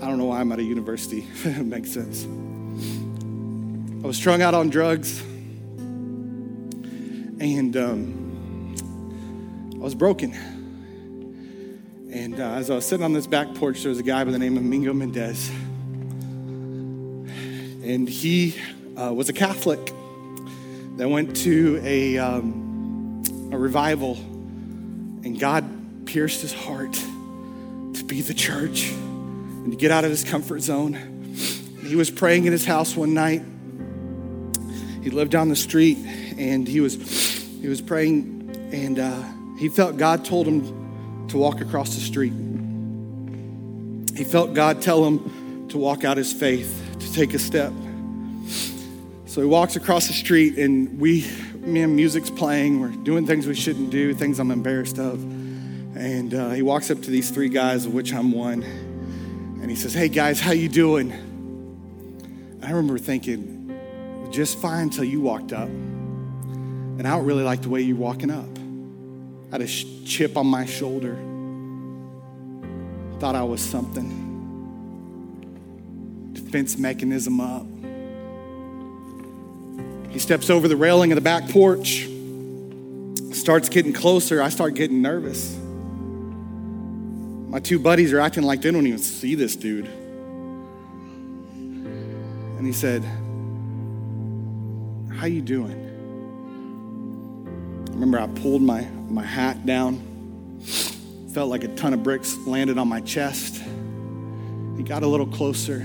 I 0.00 0.06
don't 0.06 0.18
know 0.18 0.26
why 0.26 0.40
I'm 0.40 0.52
at 0.52 0.60
a 0.60 0.62
university. 0.62 1.26
it 1.44 1.66
makes 1.66 1.90
sense. 1.90 2.24
I 4.04 4.06
was 4.06 4.16
strung 4.16 4.40
out 4.40 4.54
on 4.54 4.70
drugs, 4.70 5.20
and 7.40 7.76
um, 7.76 8.76
I 9.74 9.78
was 9.78 9.96
broken. 9.96 10.32
And 12.12 12.38
uh, 12.38 12.44
as 12.54 12.70
I 12.70 12.76
was 12.76 12.86
sitting 12.86 13.04
on 13.04 13.12
this 13.12 13.26
back 13.26 13.52
porch, 13.56 13.82
there 13.82 13.90
was 13.90 13.98
a 13.98 14.04
guy 14.04 14.22
by 14.22 14.30
the 14.30 14.38
name 14.38 14.56
of 14.56 14.62
Mingo 14.62 14.92
Mendez 14.92 15.50
and 17.90 18.08
he 18.08 18.54
uh, 18.96 19.12
was 19.12 19.28
a 19.28 19.32
Catholic 19.32 19.92
that 20.96 21.08
went 21.08 21.34
to 21.38 21.80
a, 21.82 22.18
um, 22.18 23.22
a 23.52 23.58
revival, 23.58 24.14
and 25.24 25.38
God 25.40 25.64
pierced 26.10 26.42
his 26.42 26.52
heart 26.52 26.92
to 26.92 28.02
be 28.04 28.20
the 28.20 28.34
church 28.34 28.90
and 28.90 29.70
to 29.70 29.76
get 29.76 29.92
out 29.92 30.02
of 30.02 30.10
his 30.10 30.24
comfort 30.24 30.58
zone. 30.58 30.94
He 31.86 31.94
was 31.94 32.10
praying 32.10 32.46
in 32.46 32.52
his 32.52 32.64
house 32.64 32.96
one 32.96 33.14
night. 33.14 33.42
He 35.04 35.10
lived 35.10 35.30
down 35.30 35.48
the 35.48 35.56
street, 35.56 35.98
and 36.36 36.66
he 36.66 36.80
was 36.80 36.94
he 37.60 37.68
was 37.68 37.80
praying, 37.80 38.50
and 38.72 38.98
uh, 38.98 39.22
he 39.56 39.68
felt 39.68 39.98
God 39.98 40.24
told 40.24 40.48
him 40.48 41.28
to 41.28 41.38
walk 41.38 41.60
across 41.60 41.94
the 41.94 42.00
street. 42.00 42.32
He 44.16 44.24
felt 44.24 44.52
God 44.52 44.82
tell 44.82 45.04
him 45.04 45.68
to 45.68 45.78
walk 45.78 46.02
out 46.02 46.16
his 46.16 46.32
faith 46.32 46.84
to 46.98 47.12
take 47.12 47.34
a 47.34 47.38
step. 47.38 47.72
So 49.26 49.40
he 49.40 49.46
walks 49.46 49.76
across 49.76 50.08
the 50.08 50.12
street, 50.12 50.58
and 50.58 50.98
we, 50.98 51.24
me 51.54 51.82
and 51.82 51.94
music's 51.94 52.30
playing. 52.30 52.80
We're 52.80 52.88
doing 52.88 53.28
things 53.28 53.46
we 53.46 53.54
shouldn't 53.54 53.90
do, 53.90 54.12
things 54.12 54.40
I'm 54.40 54.50
embarrassed 54.50 54.98
of. 54.98 55.39
And 56.00 56.32
uh, 56.32 56.50
he 56.52 56.62
walks 56.62 56.90
up 56.90 57.02
to 57.02 57.10
these 57.10 57.28
three 57.28 57.50
guys, 57.50 57.84
of 57.84 57.92
which 57.92 58.14
I'm 58.14 58.32
one, 58.32 58.62
and 58.62 59.68
he 59.68 59.76
says, 59.76 59.92
"Hey 59.92 60.08
guys, 60.08 60.40
how 60.40 60.52
you 60.52 60.70
doing?" 60.70 61.12
I 62.62 62.68
remember 62.70 62.96
thinking, 62.96 63.78
just 64.30 64.58
fine 64.60 64.84
until 64.84 65.04
you 65.04 65.20
walked 65.20 65.52
up, 65.52 65.68
and 65.68 67.06
I 67.06 67.10
don't 67.10 67.26
really 67.26 67.42
like 67.42 67.60
the 67.60 67.68
way 67.68 67.82
you're 67.82 67.98
walking 67.98 68.30
up. 68.30 68.48
I 69.48 69.56
had 69.56 69.60
a 69.60 69.66
chip 69.66 70.38
on 70.38 70.46
my 70.46 70.64
shoulder. 70.64 71.18
Thought 73.20 73.34
I 73.34 73.42
was 73.42 73.60
something 73.60 74.28
defense 76.32 76.78
mechanism 76.78 77.42
up. 77.42 77.66
He 80.10 80.18
steps 80.18 80.48
over 80.48 80.66
the 80.66 80.76
railing 80.76 81.12
of 81.12 81.16
the 81.16 81.20
back 81.20 81.50
porch, 81.50 82.08
starts 83.34 83.68
getting 83.68 83.92
closer. 83.92 84.40
I 84.40 84.48
start 84.48 84.74
getting 84.74 85.02
nervous. 85.02 85.59
My 87.50 87.58
two 87.58 87.80
buddies 87.80 88.12
are 88.12 88.20
acting 88.20 88.44
like 88.44 88.62
they 88.62 88.70
don't 88.70 88.86
even 88.86 89.00
see 89.00 89.34
this 89.34 89.56
dude. 89.56 89.86
And 92.58 92.64
he 92.64 92.72
said, 92.72 93.02
How 95.18 95.26
you 95.26 95.42
doing? 95.42 95.72
I 97.88 97.92
remember 97.92 98.20
I 98.20 98.28
pulled 98.40 98.62
my, 98.62 98.82
my 99.08 99.24
hat 99.24 99.66
down, 99.66 100.60
felt 101.34 101.50
like 101.50 101.64
a 101.64 101.74
ton 101.74 101.92
of 101.92 102.04
bricks 102.04 102.36
landed 102.46 102.78
on 102.78 102.86
my 102.86 103.00
chest. 103.00 103.60
He 104.76 104.84
got 104.84 105.02
a 105.02 105.08
little 105.08 105.26
closer. 105.26 105.80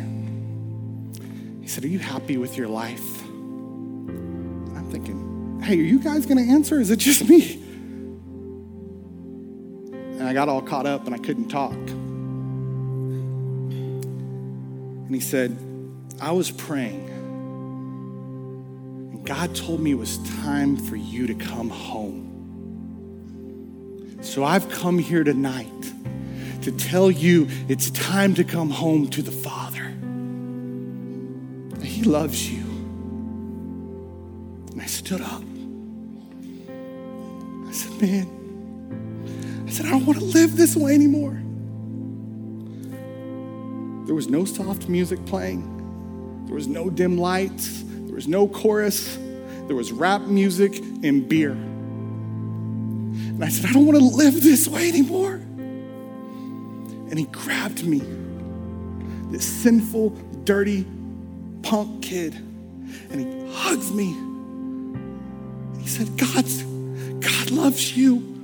He 1.61 1.67
said, 1.67 1.83
Are 1.83 1.87
you 1.87 1.97
happy 1.97 2.37
with 2.37 2.57
your 2.57 2.67
life? 2.67 3.23
And 3.23 4.77
I'm 4.77 4.91
thinking, 4.91 5.59
Hey, 5.63 5.79
are 5.79 5.83
you 5.83 5.97
guys 5.97 6.27
to 6.27 6.37
answer? 6.37 6.79
Is 6.79 6.91
it 6.91 6.99
just 6.99 7.27
me? 7.27 7.64
Got 10.35 10.49
all 10.49 10.61
caught 10.61 10.85
up 10.85 11.05
and 11.05 11.15
I 11.15 11.17
couldn't 11.17 11.47
talk. 11.47 11.71
And 15.05 15.15
he 15.15 15.21
said, 15.21 15.57
I 16.19 16.33
was 16.33 16.51
praying. 16.51 17.07
And 19.13 19.25
God 19.25 19.55
told 19.55 19.79
me 19.79 19.91
it 19.91 19.97
was 19.97 20.17
time 20.41 20.75
for 20.75 20.97
you 20.97 21.25
to 21.27 21.35
come 21.35 21.69
home. 21.69 22.23
So 24.19 24.43
I've 24.43 24.69
come 24.69 24.99
here 24.99 25.23
tonight 25.23 25.71
to 26.63 26.71
tell 26.73 27.09
you 27.09 27.47
it's 27.69 27.89
time 27.91 28.35
to 28.35 28.43
come 28.43 28.69
home 28.69 29.07
to 29.11 29.21
the 29.21 29.31
Father. 29.31 29.93
He 31.81 32.03
loves 32.03 32.51
you. 32.51 32.65
And 34.73 34.81
I 34.81 34.85
stood 34.85 35.21
up. 35.21 35.43
I 37.69 37.71
said, 37.71 38.01
Man, 38.01 38.34
said, 39.75 39.87
I 39.87 39.89
don't 39.89 40.05
want 40.05 40.19
to 40.19 40.25
live 40.25 40.55
this 40.55 40.73
way 40.75 40.93
anymore. 40.93 41.37
There 44.05 44.15
was 44.15 44.29
no 44.29 44.45
soft 44.45 44.87
music 44.87 45.25
playing, 45.25 46.45
there 46.45 46.55
was 46.55 46.67
no 46.67 46.89
dim 46.89 47.17
lights, 47.17 47.83
there 47.83 48.15
was 48.15 48.27
no 48.27 48.47
chorus, 48.47 49.17
there 49.67 49.75
was 49.75 49.91
rap 49.91 50.21
music 50.21 50.77
and 51.03 51.27
beer. 51.27 51.51
And 51.51 53.43
I 53.43 53.49
said, 53.49 53.69
I 53.69 53.73
don't 53.73 53.85
want 53.85 53.97
to 53.97 54.05
live 54.05 54.41
this 54.41 54.65
way 54.65 54.87
anymore. 54.87 55.33
And 55.33 57.19
he 57.19 57.25
grabbed 57.25 57.85
me, 57.85 58.01
this 59.29 59.45
sinful, 59.45 60.11
dirty 60.45 60.85
punk 61.63 62.01
kid. 62.03 62.33
and 62.33 63.19
he 63.19 63.53
hugs 63.53 63.91
me. 63.91 64.15
He 65.81 65.87
said, 65.89 66.17
God's, 66.17 66.63
God 67.19 67.51
loves 67.51 67.97
you. 67.97 68.34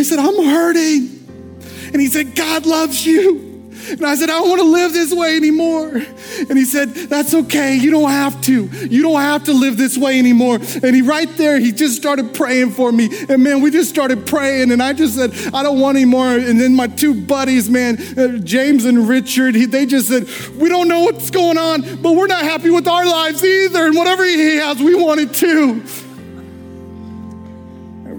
I 0.00 0.02
said, 0.02 0.18
I'm 0.18 0.42
hurting. 0.42 1.90
And 1.92 2.00
he 2.00 2.06
said, 2.06 2.34
God 2.34 2.64
loves 2.64 3.04
you. 3.04 3.50
And 3.90 4.06
I 4.06 4.14
said, 4.14 4.30
I 4.30 4.38
don't 4.38 4.48
want 4.48 4.62
to 4.62 4.66
live 4.66 4.94
this 4.94 5.12
way 5.12 5.36
anymore. 5.36 5.88
And 5.88 6.56
he 6.56 6.64
said, 6.64 6.88
That's 6.90 7.34
okay. 7.34 7.74
You 7.74 7.90
don't 7.90 8.10
have 8.10 8.40
to. 8.42 8.64
You 8.64 9.02
don't 9.02 9.20
have 9.20 9.44
to 9.44 9.52
live 9.52 9.76
this 9.76 9.98
way 9.98 10.18
anymore. 10.18 10.56
And 10.56 10.96
he, 10.96 11.02
right 11.02 11.28
there, 11.36 11.58
he 11.58 11.72
just 11.72 11.96
started 11.96 12.34
praying 12.34 12.70
for 12.70 12.90
me. 12.90 13.10
And 13.28 13.42
man, 13.42 13.60
we 13.60 13.70
just 13.70 13.90
started 13.90 14.26
praying. 14.26 14.70
And 14.72 14.82
I 14.82 14.94
just 14.94 15.16
said, 15.16 15.32
I 15.52 15.62
don't 15.62 15.80
want 15.80 15.98
anymore. 15.98 16.28
And 16.28 16.58
then 16.58 16.74
my 16.74 16.86
two 16.86 17.14
buddies, 17.14 17.68
man, 17.68 17.98
uh, 18.18 18.38
James 18.38 18.86
and 18.86 19.06
Richard, 19.06 19.54
he, 19.54 19.66
they 19.66 19.84
just 19.84 20.08
said, 20.08 20.28
We 20.56 20.70
don't 20.70 20.88
know 20.88 21.00
what's 21.00 21.28
going 21.28 21.58
on, 21.58 21.82
but 22.00 22.16
we're 22.16 22.26
not 22.26 22.44
happy 22.44 22.70
with 22.70 22.88
our 22.88 23.04
lives 23.04 23.44
either. 23.44 23.84
And 23.84 23.96
whatever 23.96 24.24
he 24.24 24.56
has, 24.56 24.78
we 24.78 24.94
want 24.94 25.20
it 25.20 25.34
too. 25.34 25.84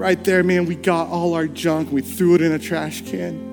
Right 0.01 0.23
there, 0.23 0.41
man, 0.41 0.65
we 0.65 0.73
got 0.73 1.09
all 1.09 1.35
our 1.35 1.45
junk. 1.45 1.91
We 1.91 2.01
threw 2.01 2.33
it 2.33 2.41
in 2.41 2.53
a 2.53 2.57
trash 2.57 3.01
can. 3.01 3.51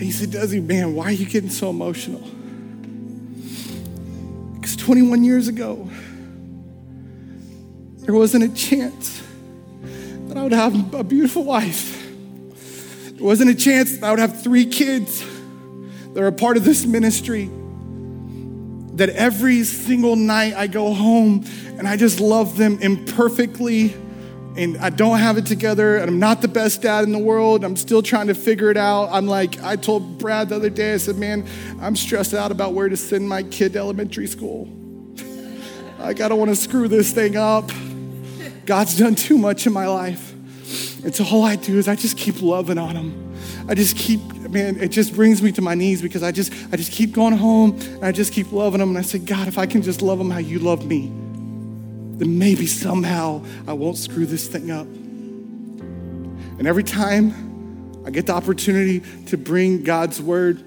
He 0.00 0.10
said, 0.10 0.30
Desi, 0.30 0.66
man, 0.66 0.94
why 0.94 1.08
are 1.08 1.12
you 1.12 1.26
getting 1.26 1.50
so 1.50 1.68
emotional? 1.68 2.26
Because 4.54 4.74
21 4.76 5.22
years 5.22 5.48
ago, 5.48 5.90
there 7.96 8.14
wasn't 8.14 8.44
a 8.44 8.54
chance 8.54 9.22
that 10.28 10.38
I 10.38 10.42
would 10.42 10.52
have 10.52 10.94
a 10.94 11.04
beautiful 11.04 11.44
wife. 11.44 12.10
There 13.10 13.26
wasn't 13.26 13.50
a 13.50 13.54
chance 13.54 13.98
that 13.98 14.04
I 14.06 14.12
would 14.12 14.18
have 14.18 14.42
three 14.42 14.64
kids 14.64 15.22
that 16.14 16.22
are 16.22 16.28
a 16.28 16.32
part 16.32 16.56
of 16.56 16.64
this 16.64 16.86
ministry. 16.86 17.50
That 18.96 19.10
every 19.10 19.64
single 19.64 20.16
night 20.16 20.54
I 20.54 20.66
go 20.66 20.92
home 20.92 21.44
and 21.78 21.88
I 21.88 21.96
just 21.96 22.20
love 22.20 22.56
them 22.56 22.78
imperfectly 22.80 23.94
and 24.56 24.76
I 24.78 24.90
don't 24.90 25.18
have 25.18 25.36
it 25.36 25.46
together, 25.46 25.96
and 25.96 26.08
I'm 26.08 26.20
not 26.20 26.40
the 26.40 26.48
best 26.48 26.82
dad 26.82 27.04
in 27.04 27.12
the 27.12 27.18
world. 27.18 27.64
I'm 27.64 27.76
still 27.76 28.02
trying 28.02 28.28
to 28.28 28.34
figure 28.34 28.70
it 28.70 28.76
out. 28.76 29.08
I'm 29.10 29.26
like, 29.26 29.60
I 29.62 29.74
told 29.74 30.18
Brad 30.18 30.50
the 30.50 30.56
other 30.56 30.70
day, 30.70 30.94
I 30.94 30.98
said, 30.98 31.16
man, 31.16 31.46
I'm 31.80 31.96
stressed 31.96 32.34
out 32.34 32.52
about 32.52 32.72
where 32.72 32.88
to 32.88 32.96
send 32.96 33.28
my 33.28 33.42
kid 33.42 33.72
to 33.72 33.80
elementary 33.80 34.28
school. 34.28 34.68
like, 35.98 36.20
I 36.20 36.28
don't 36.28 36.38
want 36.38 36.50
to 36.50 36.56
screw 36.56 36.86
this 36.86 37.12
thing 37.12 37.36
up. 37.36 37.70
God's 38.64 38.96
done 38.96 39.16
too 39.16 39.38
much 39.38 39.66
in 39.66 39.72
my 39.72 39.88
life. 39.88 40.32
And 41.04 41.14
so 41.14 41.24
all 41.24 41.42
I 41.42 41.56
do 41.56 41.76
is 41.76 41.88
I 41.88 41.96
just 41.96 42.16
keep 42.16 42.40
loving 42.40 42.78
on 42.78 42.94
him. 42.94 43.33
I 43.66 43.74
just 43.74 43.96
keep, 43.96 44.20
man, 44.50 44.78
it 44.78 44.88
just 44.88 45.14
brings 45.14 45.42
me 45.42 45.50
to 45.52 45.62
my 45.62 45.74
knees 45.74 46.02
because 46.02 46.22
I 46.22 46.32
just, 46.32 46.52
I 46.70 46.76
just 46.76 46.92
keep 46.92 47.12
going 47.12 47.36
home 47.36 47.78
and 47.80 48.04
I 48.04 48.12
just 48.12 48.32
keep 48.32 48.52
loving 48.52 48.80
them. 48.80 48.90
And 48.90 48.98
I 48.98 49.02
say, 49.02 49.18
God, 49.18 49.48
if 49.48 49.56
I 49.56 49.64
can 49.66 49.80
just 49.80 50.02
love 50.02 50.18
them 50.18 50.30
how 50.30 50.38
you 50.38 50.58
love 50.58 50.84
me, 50.84 51.06
then 52.18 52.38
maybe 52.38 52.66
somehow 52.66 53.42
I 53.66 53.72
won't 53.72 53.96
screw 53.96 54.26
this 54.26 54.46
thing 54.46 54.70
up. 54.70 54.86
And 56.58 56.68
every 56.68 56.84
time 56.84 58.02
I 58.06 58.10
get 58.10 58.26
the 58.26 58.34
opportunity 58.34 59.02
to 59.26 59.38
bring 59.38 59.82
God's 59.82 60.20
word, 60.20 60.58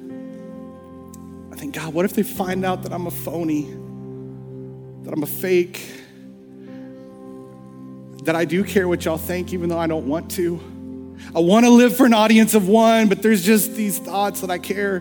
I 1.51 1.55
think, 1.55 1.75
God, 1.75 1.93
what 1.93 2.03
if 2.03 2.13
they 2.13 2.23
find 2.23 2.65
out 2.65 2.81
that 2.83 2.91
I'm 2.91 3.05
a 3.05 3.11
phony, 3.11 3.63
that 5.03 5.13
I'm 5.13 5.23
a 5.23 5.27
fake, 5.27 5.87
that 8.23 8.35
I 8.35 8.43
do 8.43 8.63
care 8.63 8.87
what 8.87 9.05
y'all 9.05 9.17
think, 9.17 9.53
even 9.53 9.69
though 9.69 9.79
I 9.79 9.87
don't 9.87 10.07
want 10.07 10.31
to? 10.31 10.59
I 11.35 11.39
want 11.39 11.65
to 11.65 11.71
live 11.71 11.95
for 11.95 12.05
an 12.05 12.13
audience 12.13 12.53
of 12.53 12.67
one, 12.67 13.09
but 13.09 13.21
there's 13.21 13.43
just 13.43 13.73
these 13.75 13.99
thoughts 13.99 14.41
that 14.41 14.49
I 14.49 14.57
care 14.59 14.97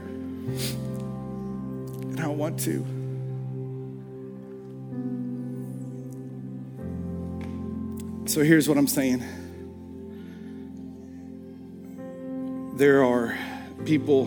and 2.17 2.21
I 2.21 2.29
want 2.29 2.61
to. 2.61 2.85
So 8.27 8.43
here's 8.43 8.69
what 8.69 8.77
I'm 8.77 8.89
saying 8.89 9.23
there 12.77 13.03
are 13.05 13.37
people 13.87 14.27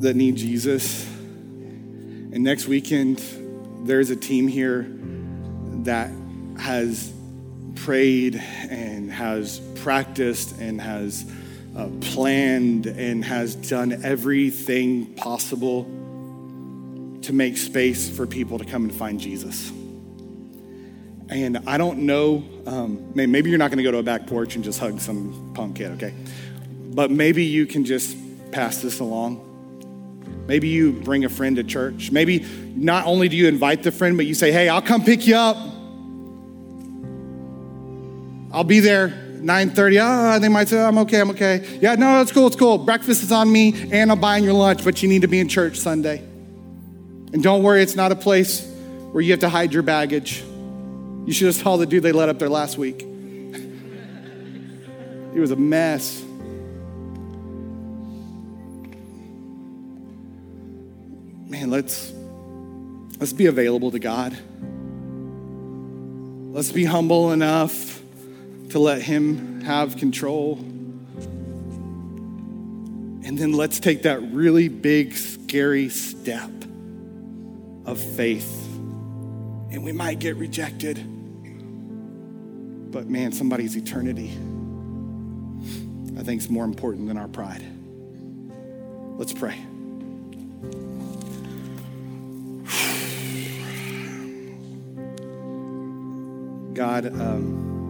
that 0.00 0.14
need 0.14 0.36
Jesus. 0.36 1.04
And 1.06 2.44
next 2.44 2.68
weekend, 2.68 3.22
there's 3.84 4.10
a 4.10 4.16
team 4.16 4.46
here 4.46 4.86
that 5.84 6.10
has 6.58 7.12
prayed 7.76 8.36
and 8.36 9.10
has 9.10 9.60
practiced 9.76 10.58
and 10.60 10.80
has 10.80 11.30
uh, 11.76 11.88
planned 12.00 12.86
and 12.86 13.24
has 13.24 13.54
done 13.54 14.04
everything 14.04 15.14
possible 15.14 15.84
to 17.22 17.32
make 17.32 17.56
space 17.56 18.08
for 18.08 18.26
people 18.26 18.58
to 18.58 18.64
come 18.64 18.84
and 18.84 18.94
find 18.94 19.18
Jesus. 19.18 19.70
And 21.28 21.58
I 21.66 21.78
don't 21.78 22.00
know, 22.00 22.44
um, 22.66 23.12
maybe 23.14 23.48
you're 23.48 23.58
not 23.58 23.70
going 23.70 23.78
to 23.78 23.84
go 23.84 23.90
to 23.92 23.98
a 23.98 24.02
back 24.02 24.26
porch 24.26 24.54
and 24.54 24.62
just 24.62 24.78
hug 24.78 25.00
some 25.00 25.52
punk 25.54 25.76
kid, 25.76 25.92
okay? 25.92 26.14
But 26.94 27.10
maybe 27.10 27.44
you 27.44 27.64
can 27.64 27.84
just 27.84 28.16
pass 28.50 28.82
this 28.82 29.00
along. 29.00 29.48
Maybe 30.46 30.68
you 30.68 30.92
bring 30.92 31.24
a 31.24 31.30
friend 31.30 31.56
to 31.56 31.64
church. 31.64 32.10
Maybe 32.10 32.40
not 32.74 33.06
only 33.06 33.28
do 33.28 33.36
you 33.36 33.48
invite 33.48 33.82
the 33.82 33.92
friend, 33.92 34.16
but 34.16 34.26
you 34.26 34.34
say, 34.34 34.52
hey, 34.52 34.68
I'll 34.68 34.82
come 34.82 35.04
pick 35.04 35.26
you 35.26 35.36
up. 35.36 35.56
I'll 38.52 38.64
be 38.64 38.80
there 38.80 39.08
9.30. 39.08 40.00
Ah, 40.00 40.38
they 40.38 40.48
might 40.48 40.68
say, 40.68 40.80
I'm 40.80 40.98
okay, 40.98 41.20
I'm 41.20 41.30
okay. 41.30 41.78
Yeah, 41.80 41.94
no, 41.96 42.20
it's 42.20 42.30
cool, 42.30 42.46
it's 42.46 42.56
cool. 42.56 42.78
Breakfast 42.78 43.22
is 43.22 43.32
on 43.32 43.50
me, 43.50 43.90
and 43.90 44.12
I'm 44.12 44.20
buying 44.20 44.44
your 44.44 44.52
lunch, 44.52 44.84
but 44.84 45.02
you 45.02 45.08
need 45.08 45.22
to 45.22 45.28
be 45.28 45.40
in 45.40 45.48
church 45.48 45.78
Sunday. 45.78 46.18
And 46.18 47.42
don't 47.42 47.62
worry, 47.62 47.82
it's 47.82 47.96
not 47.96 48.12
a 48.12 48.16
place 48.16 48.64
where 49.10 49.22
you 49.22 49.32
have 49.32 49.40
to 49.40 49.48
hide 49.48 49.72
your 49.72 49.82
baggage. 49.82 50.44
You 51.24 51.32
should 51.32 51.46
have 51.46 51.56
saw 51.56 51.76
the 51.76 51.86
dude 51.86 52.02
they 52.02 52.12
let 52.12 52.28
up 52.28 52.38
there 52.38 52.50
last 52.50 52.76
week. 52.78 53.00
he 55.32 55.40
was 55.40 55.50
a 55.50 55.56
mess. 55.56 56.22
Man, 61.48 61.70
let's 61.70 62.12
let's 63.18 63.32
be 63.32 63.46
available 63.46 63.90
to 63.92 63.98
God. 63.98 64.36
Let's 66.54 66.70
be 66.70 66.84
humble 66.84 67.32
enough 67.32 68.01
to 68.72 68.78
let 68.78 69.02
him 69.02 69.60
have 69.62 69.96
control. 69.96 70.58
And 73.24 73.38
then 73.38 73.52
let's 73.52 73.80
take 73.80 74.02
that 74.02 74.20
really 74.32 74.68
big, 74.68 75.14
scary 75.14 75.88
step 75.88 76.50
of 77.86 78.00
faith. 78.00 78.66
And 79.70 79.84
we 79.84 79.92
might 79.92 80.18
get 80.18 80.36
rejected 80.36 80.98
but 82.92 83.08
man, 83.08 83.32
somebody's 83.32 83.74
eternity, 83.74 84.30
I 86.18 86.22
think, 86.22 86.42
is 86.42 86.50
more 86.50 86.66
important 86.66 87.08
than 87.08 87.16
our 87.16 87.26
pride. 87.26 87.64
Let's 89.16 89.32
pray. 89.32 89.56
God, 96.74 97.06
um, 97.06 97.81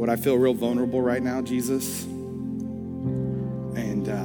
what 0.00 0.08
I 0.08 0.16
feel 0.16 0.38
real 0.38 0.54
vulnerable 0.54 1.02
right 1.02 1.22
now, 1.22 1.42
Jesus. 1.42 2.04
And 3.76 4.08
uh, 4.08 4.24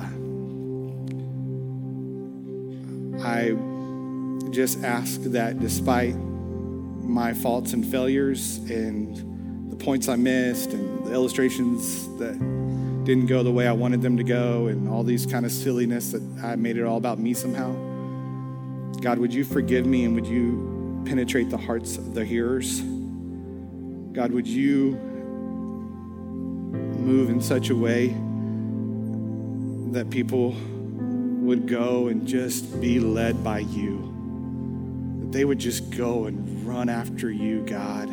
I 3.21 3.51
just 4.51 4.81
ask 4.85 5.21
that 5.23 5.59
despite 5.59 6.15
my 6.15 7.33
faults 7.33 7.73
and 7.73 7.85
failures 7.85 8.55
and 8.69 9.69
the 9.69 9.75
points 9.75 10.07
I 10.07 10.15
missed 10.15 10.71
and 10.71 11.05
the 11.05 11.11
illustrations 11.11 12.07
that 12.19 12.39
didn't 13.03 13.25
go 13.25 13.43
the 13.43 13.51
way 13.51 13.67
I 13.67 13.73
wanted 13.73 14.01
them 14.01 14.15
to 14.15 14.23
go 14.23 14.67
and 14.67 14.87
all 14.87 15.03
these 15.03 15.25
kind 15.25 15.45
of 15.45 15.51
silliness 15.51 16.13
that 16.13 16.21
I 16.41 16.55
made 16.55 16.77
it 16.77 16.85
all 16.85 16.95
about 16.95 17.19
me 17.19 17.33
somehow. 17.33 17.73
God, 19.01 19.17
would 19.19 19.33
you 19.33 19.43
forgive 19.43 19.85
me 19.85 20.05
and 20.05 20.15
would 20.15 20.25
you 20.25 21.03
penetrate 21.05 21.49
the 21.49 21.57
hearts 21.57 21.97
of 21.97 22.13
the 22.13 22.23
hearers? 22.23 22.79
God, 24.13 24.31
would 24.31 24.47
you 24.47 25.14
move 27.05 27.29
in 27.29 27.39
such 27.39 27.69
a 27.69 27.75
way 27.75 28.07
that 29.91 30.09
people 30.09 30.51
would 31.45 31.67
go 31.67 32.07
and 32.07 32.27
just 32.27 32.81
be 32.81 32.99
led 32.99 33.43
by 33.43 33.59
you? 33.59 34.11
That 35.19 35.31
they 35.31 35.45
would 35.45 35.59
just 35.59 35.91
go 35.91 36.25
and 36.25 36.67
run 36.67 36.89
after 36.89 37.31
you, 37.31 37.61
God. 37.65 38.07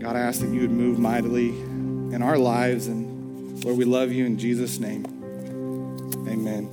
God, 0.00 0.16
I 0.16 0.20
ask 0.20 0.40
that 0.40 0.48
you 0.48 0.60
would 0.60 0.70
move 0.70 0.98
mightily 0.98 1.48
in 1.48 2.22
our 2.22 2.36
lives. 2.36 2.86
And 2.88 3.64
Lord, 3.64 3.78
we 3.78 3.84
love 3.84 4.12
you 4.12 4.26
in 4.26 4.38
Jesus' 4.38 4.78
name. 4.78 5.06
Amen. 6.28 6.68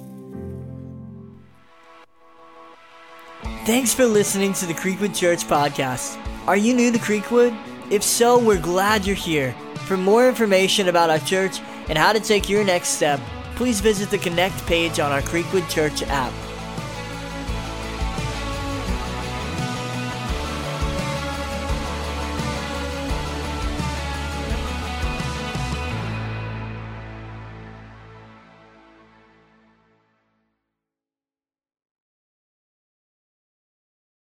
Thanks 3.65 3.93
for 3.93 4.05
listening 4.05 4.53
to 4.53 4.65
the 4.65 4.73
Creekwood 4.73 5.15
Church 5.15 5.45
podcast. 5.45 6.19
Are 6.47 6.57
you 6.57 6.73
new 6.73 6.91
to 6.91 6.97
Creekwood? 6.99 7.57
If 7.89 8.03
so, 8.03 8.37
we're 8.37 8.59
glad 8.59 9.05
you're 9.05 9.15
here. 9.15 9.55
For 9.87 9.97
more 9.97 10.27
information 10.27 10.87
about 10.87 11.09
our 11.09 11.19
church, 11.19 11.59
and 11.89 11.97
how 11.97 12.13
to 12.13 12.19
take 12.19 12.49
your 12.49 12.63
next 12.63 12.89
step, 12.89 13.19
please 13.55 13.81
visit 13.81 14.09
the 14.09 14.17
Connect 14.17 14.65
page 14.65 14.99
on 14.99 15.11
our 15.11 15.21
Creekwood 15.21 15.69
Church 15.69 16.03
app. 16.03 16.33